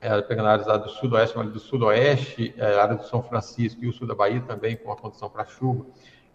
é, 0.00 0.20
pegando 0.22 0.48
áreas 0.48 0.66
do 0.82 0.88
sudoeste, 0.88 1.38
do 1.38 1.60
sudoeste, 1.60 2.54
é, 2.58 2.80
área 2.80 2.96
do 2.96 3.04
São 3.04 3.22
Francisco 3.22 3.84
e 3.84 3.88
o 3.88 3.92
sul 3.92 4.06
da 4.06 4.14
Bahia 4.14 4.40
também, 4.40 4.76
com 4.76 4.90
a 4.90 4.96
condição 4.96 5.30
para 5.30 5.44
chuva, 5.46 5.86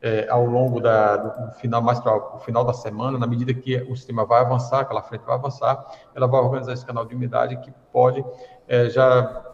é, 0.02 0.30
ao 0.30 0.46
longo 0.46 0.80
da, 0.80 1.18
do 1.18 1.52
final, 1.56 1.82
mais 1.82 2.00
para 2.00 2.16
o 2.16 2.40
final 2.40 2.64
da 2.64 2.74
semana, 2.74 3.18
na 3.18 3.28
medida 3.28 3.54
que 3.54 3.76
o 3.90 3.96
sistema 3.96 4.26
vai 4.26 4.42
avançar, 4.42 4.82
aquela 4.82 5.02
frente 5.02 5.26
vai 5.26 5.36
avançar, 5.36 5.86
ela 6.16 6.28
vai 6.28 6.40
organizar 6.40 6.74
esse 6.74 6.86
canal 6.86 7.06
de 7.06 7.16
umidade 7.16 7.58
que 7.58 7.72
pode 7.92 8.24
é, 8.68 8.90
já 8.90 9.47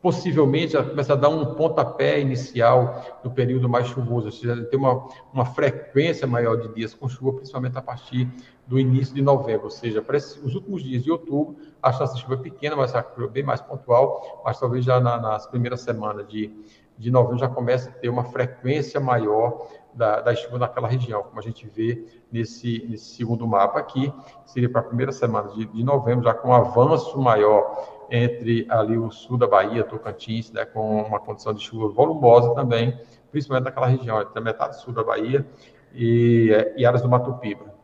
possivelmente 0.00 0.74
já 0.74 0.82
começa 0.82 1.12
a 1.12 1.16
dar 1.16 1.28
um 1.28 1.54
pontapé 1.54 2.20
inicial 2.20 3.18
do 3.22 3.30
período 3.30 3.68
mais 3.68 3.88
chuvoso, 3.88 4.26
ou 4.26 4.32
seja, 4.32 4.64
tem 4.64 4.78
uma, 4.78 5.08
uma 5.32 5.44
frequência 5.44 6.26
maior 6.26 6.56
de 6.56 6.72
dias 6.74 6.94
com 6.94 7.08
chuva, 7.08 7.36
principalmente 7.36 7.76
a 7.76 7.82
partir 7.82 8.28
do 8.66 8.78
início 8.78 9.14
de 9.14 9.22
novembro, 9.22 9.64
ou 9.64 9.70
seja, 9.70 10.00
para 10.00 10.16
esses, 10.16 10.36
os 10.42 10.54
últimos 10.54 10.82
dias 10.82 11.02
de 11.02 11.10
outubro, 11.10 11.56
a 11.82 11.92
chance 11.92 12.14
de 12.14 12.20
chuva 12.20 12.34
é 12.34 12.38
pequena, 12.38 12.76
mas 12.76 12.94
é 12.94 13.04
bem 13.30 13.42
mais 13.42 13.60
pontual, 13.60 14.42
mas 14.44 14.60
talvez 14.60 14.84
já 14.84 15.00
na, 15.00 15.18
nas 15.18 15.46
primeiras 15.46 15.80
semanas 15.80 16.28
de, 16.28 16.52
de 16.96 17.10
novembro 17.10 17.38
já 17.38 17.48
comece 17.48 17.88
a 17.88 17.92
ter 17.92 18.08
uma 18.08 18.24
frequência 18.24 19.00
maior 19.00 19.66
da, 19.94 20.20
da 20.20 20.34
chuva 20.34 20.58
naquela 20.58 20.86
região, 20.86 21.24
como 21.24 21.40
a 21.40 21.42
gente 21.42 21.66
vê 21.66 22.04
nesse, 22.30 22.86
nesse 22.88 23.16
segundo 23.16 23.46
mapa 23.48 23.80
aqui, 23.80 24.12
seria 24.46 24.70
para 24.70 24.80
a 24.80 24.84
primeira 24.84 25.10
semana 25.10 25.48
de, 25.48 25.64
de 25.66 25.82
novembro, 25.82 26.22
já 26.22 26.34
com 26.34 26.50
um 26.50 26.54
avanço 26.54 27.18
maior 27.18 27.97
entre 28.10 28.66
ali 28.68 28.96
o 28.96 29.10
sul 29.10 29.36
da 29.36 29.46
Bahia, 29.46 29.84
Tocantins, 29.84 30.50
né, 30.50 30.64
com 30.64 31.02
uma 31.02 31.20
condição 31.20 31.52
de 31.52 31.62
chuva 31.62 31.88
volumosa 31.88 32.54
também, 32.54 32.98
principalmente 33.30 33.64
naquela 33.64 33.86
região, 33.86 34.20
entre 34.20 34.38
a 34.38 34.42
metade 34.42 34.80
sul 34.80 34.92
da 34.92 35.04
Bahia 35.04 35.46
e, 35.94 36.50
e 36.76 36.86
áreas 36.86 37.02
do 37.02 37.08
Mato 37.08 37.32
Piba. 37.34 37.78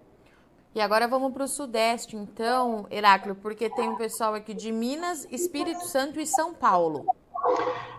E 0.75 0.81
agora 0.81 1.07
vamos 1.07 1.33
para 1.33 1.45
o 1.45 1.49
Sudeste, 1.49 2.17
então, 2.17 2.87
Heráclio, 2.91 3.37
porque 3.37 3.71
tem 3.71 3.89
um 3.89 3.97
pessoal 3.97 4.35
aqui 4.35 4.53
de 4.53 4.73
Minas, 4.73 5.25
Espírito 5.31 5.85
Santo 5.87 6.19
e 6.19 6.27
São 6.27 6.53
Paulo. 6.53 7.07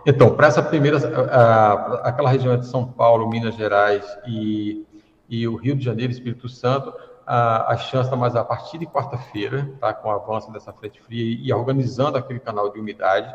Então, 0.06 0.36
para 0.36 0.48
essa 0.48 0.62
primeira, 0.62 0.98
a, 1.32 2.10
aquela 2.10 2.30
região 2.30 2.58
de 2.58 2.68
São 2.68 2.86
Paulo, 2.86 3.30
Minas 3.30 3.56
Gerais 3.56 4.06
e, 4.28 4.86
e 5.30 5.48
o 5.48 5.56
Rio 5.56 5.76
de 5.76 5.86
Janeiro, 5.86 6.12
Espírito 6.12 6.50
Santo, 6.50 6.94
a, 7.26 7.74
a 7.74 7.78
chance 7.78 8.08
está 8.08 8.16
mais 8.16 8.36
a 8.36 8.44
partir 8.44 8.78
de 8.78 8.86
quarta-feira, 8.86 9.70
tá, 9.80 9.94
com 9.94 10.10
o 10.10 10.12
avanço 10.12 10.52
dessa 10.52 10.72
frente 10.72 11.02
fria 11.02 11.24
e, 11.24 11.48
e 11.48 11.54
organizando 11.54 12.18
aquele 12.18 12.40
canal 12.40 12.72
de 12.72 12.80
umidade. 12.80 13.34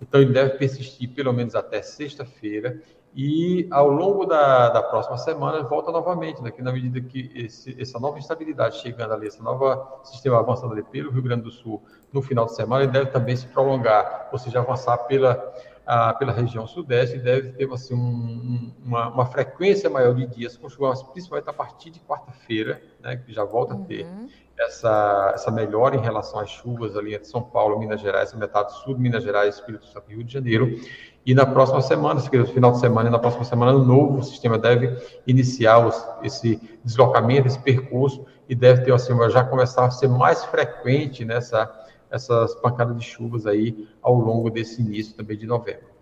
Então, 0.00 0.20
ele 0.20 0.32
deve 0.32 0.58
persistir 0.58 1.08
pelo 1.14 1.32
menos 1.32 1.54
até 1.54 1.80
sexta-feira 1.80 2.80
e 3.16 3.68
ao 3.70 3.88
longo 3.88 4.26
da, 4.26 4.70
da 4.70 4.82
próxima 4.82 5.16
semana 5.16 5.62
volta 5.62 5.92
novamente, 5.92 6.42
né, 6.42 6.50
que 6.50 6.60
na 6.60 6.72
medida 6.72 7.00
que 7.00 7.30
esse, 7.34 7.80
essa 7.80 7.98
nova 8.00 8.18
instabilidade 8.18 8.80
chegando 8.80 9.14
ali, 9.14 9.28
esse 9.28 9.40
novo 9.40 10.02
sistema 10.02 10.40
avançando 10.40 10.72
ali 10.72 10.82
pelo 10.82 11.12
Rio 11.12 11.22
Grande 11.22 11.42
do 11.42 11.50
Sul 11.50 11.80
no 12.12 12.20
final 12.20 12.44
de 12.46 12.56
semana, 12.56 12.82
ele 12.82 12.92
deve 12.92 13.10
também 13.12 13.36
se 13.36 13.46
prolongar, 13.46 14.28
ou 14.32 14.38
seja, 14.38 14.58
avançar 14.58 14.98
pela, 14.98 15.54
a, 15.86 16.14
pela 16.14 16.32
região 16.32 16.66
sudeste 16.66 17.18
deve 17.18 17.52
ter 17.52 17.70
assim, 17.72 17.94
um, 17.94 18.72
uma, 18.84 19.08
uma, 19.08 19.26
frequência 19.26 19.90
maior 19.90 20.14
de 20.14 20.26
dias 20.26 20.56
com 20.56 20.68
chuva, 20.68 20.94
principalmente 21.12 21.48
a 21.48 21.52
partir 21.52 21.90
de 21.90 22.00
quarta-feira, 22.00 22.80
né, 23.02 23.16
que 23.16 23.32
já 23.32 23.44
volta 23.44 23.74
a 23.74 23.76
ter 23.78 24.04
uhum. 24.04 24.28
essa, 24.58 25.32
essa 25.34 25.50
melhora 25.50 25.96
em 25.96 26.00
relação 26.00 26.40
às 26.40 26.50
chuvas 26.50 26.96
ali 26.96 27.14
entre 27.14 27.26
São 27.26 27.42
Paulo, 27.42 27.78
Minas 27.78 28.00
Gerais, 28.00 28.32
metade 28.34 28.72
sul 28.82 28.94
de 28.94 29.00
Minas 29.00 29.22
Gerais, 29.22 29.56
Espírito 29.56 29.86
Santo 29.86 30.10
e 30.10 30.14
Rio 30.14 30.24
de 30.24 30.32
Janeiro, 30.32 30.80
e 31.26 31.34
na 31.34 31.46
próxima 31.46 31.80
semana, 31.80 32.20
no 32.20 32.46
final 32.46 32.72
de 32.72 32.80
semana 32.80 33.08
e 33.08 33.12
na 33.12 33.18
próxima 33.18 33.44
semana, 33.44 33.72
o 33.72 33.82
novo 33.82 34.22
sistema 34.22 34.58
deve 34.58 34.94
iniciar 35.26 35.86
os, 35.86 36.06
esse 36.22 36.60
deslocamento, 36.84 37.46
esse 37.46 37.58
percurso, 37.58 38.26
e 38.46 38.54
deve 38.54 38.82
ter, 38.82 38.92
assim, 38.92 39.14
já 39.30 39.42
começar 39.42 39.86
a 39.86 39.90
ser 39.90 40.08
mais 40.08 40.44
frequente 40.44 41.24
nessa 41.24 41.66
essas 42.14 42.54
pancadas 42.54 42.96
de 42.96 43.04
chuvas 43.04 43.46
aí 43.46 43.88
ao 44.00 44.14
longo 44.14 44.48
desse 44.48 44.80
início 44.80 45.14
também 45.14 45.36
de 45.36 45.46
novembro. 45.46 45.92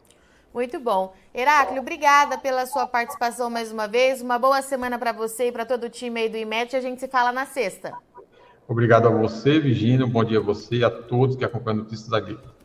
Muito 0.53 0.79
bom. 0.79 1.15
Heráclio, 1.35 1.81
obrigada 1.81 2.37
pela 2.37 2.67
sua 2.67 2.87
participação 2.87 3.49
mais 3.49 3.73
uma 3.73 3.89
vez. 3.89 4.21
Uma 4.21 4.39
boa 4.39 4.61
semana 4.61 4.99
para 4.99 5.11
você 5.11 5.49
e 5.49 5.53
para 5.53 5.65
todo 5.65 5.85
o 5.85 5.89
time 5.89 6.21
aí 6.21 6.29
do 6.29 6.37
IMET. 6.37 6.77
A 6.77 6.81
gente 6.81 7.01
se 7.01 7.09
fala 7.09 7.33
na 7.33 7.47
sexta. 7.47 7.97
Obrigado 8.69 9.09
a 9.09 9.11
você, 9.11 9.59
Virginia. 9.59 10.05
Um 10.05 10.11
bom 10.11 10.23
dia 10.23 10.39
a 10.39 10.43
você 10.43 10.77
e 10.77 10.85
a 10.85 10.91
todos 10.91 11.37
que 11.37 11.45
acompanham 11.45 11.79
Notícias 11.79 12.13
Agrícolas. 12.13 12.62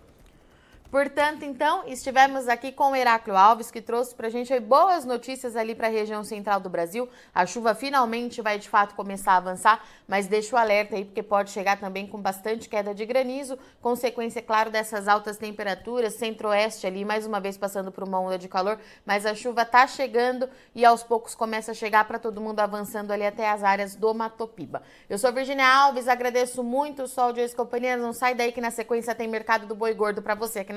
Portanto, 0.89 1.43
então, 1.43 1.83
estivemos 1.85 2.47
aqui 2.47 2.71
com 2.71 2.91
o 2.91 2.95
Heráclio 2.95 3.35
Alves, 3.35 3.69
que 3.69 3.81
trouxe 3.81 4.15
para 4.15 4.27
a 4.27 4.29
gente 4.29 4.57
boas 4.57 5.03
notícias 5.03 5.57
ali 5.57 5.75
para 5.75 5.87
a 5.87 5.89
região 5.89 6.23
central 6.23 6.61
do 6.61 6.69
Brasil. 6.69 7.09
A 7.35 7.45
chuva 7.45 7.75
finalmente 7.75 8.41
vai 8.41 8.57
de 8.57 8.69
fato 8.69 8.95
começar 8.95 9.33
a 9.33 9.37
avançar, 9.37 9.83
mas 10.07 10.27
deixa 10.27 10.55
o 10.55 10.59
alerta 10.59 10.95
aí, 10.95 11.03
porque 11.03 11.21
pode 11.21 11.51
chegar 11.51 11.77
também 11.77 12.07
com 12.07 12.21
bastante 12.21 12.69
queda 12.69 12.95
de 12.95 13.05
granizo, 13.05 13.59
consequência, 13.81 14.41
claro, 14.41 14.71
dessas 14.71 15.09
altas 15.09 15.35
temperaturas, 15.35 16.13
centro-oeste 16.13 16.87
ali, 16.87 17.03
mais 17.03 17.25
uma 17.25 17.41
vez 17.41 17.57
passando 17.57 17.91
por 17.91 18.05
uma 18.05 18.21
onda 18.21 18.37
de 18.37 18.47
calor, 18.47 18.79
mas 19.05 19.25
a 19.25 19.35
chuva 19.35 19.63
está 19.63 19.85
chegando 19.87 20.49
e 20.73 20.85
aos 20.85 21.03
poucos 21.03 21.35
começa 21.35 21.71
a 21.71 21.75
chegar 21.75 22.05
para 22.05 22.17
todo 22.17 22.39
mundo 22.39 22.61
avançando 22.61 23.11
ali 23.11 23.25
até 23.25 23.49
as 23.49 23.61
áreas 23.61 23.93
do 23.93 24.13
Matopiba. 24.13 24.81
Eu 25.09 25.17
sou 25.17 25.33
Virginia 25.33 25.67
Alves, 25.67 26.07
agradeço 26.07 26.63
muito 26.63 27.03
o 27.03 27.07
sol 27.09 27.33
de 27.33 27.41
ex-companhia, 27.41 27.97
não 27.97 28.13
sai 28.13 28.33
daí 28.33 28.53
que 28.53 28.61
na 28.61 28.71
sequência 28.71 29.13
tem 29.13 29.27
Mercado 29.27 29.67
do 29.67 29.75
Boi 29.75 29.93
Gordo 29.93 30.21
para 30.21 30.33
você 30.33 30.59
aqui 30.59 30.76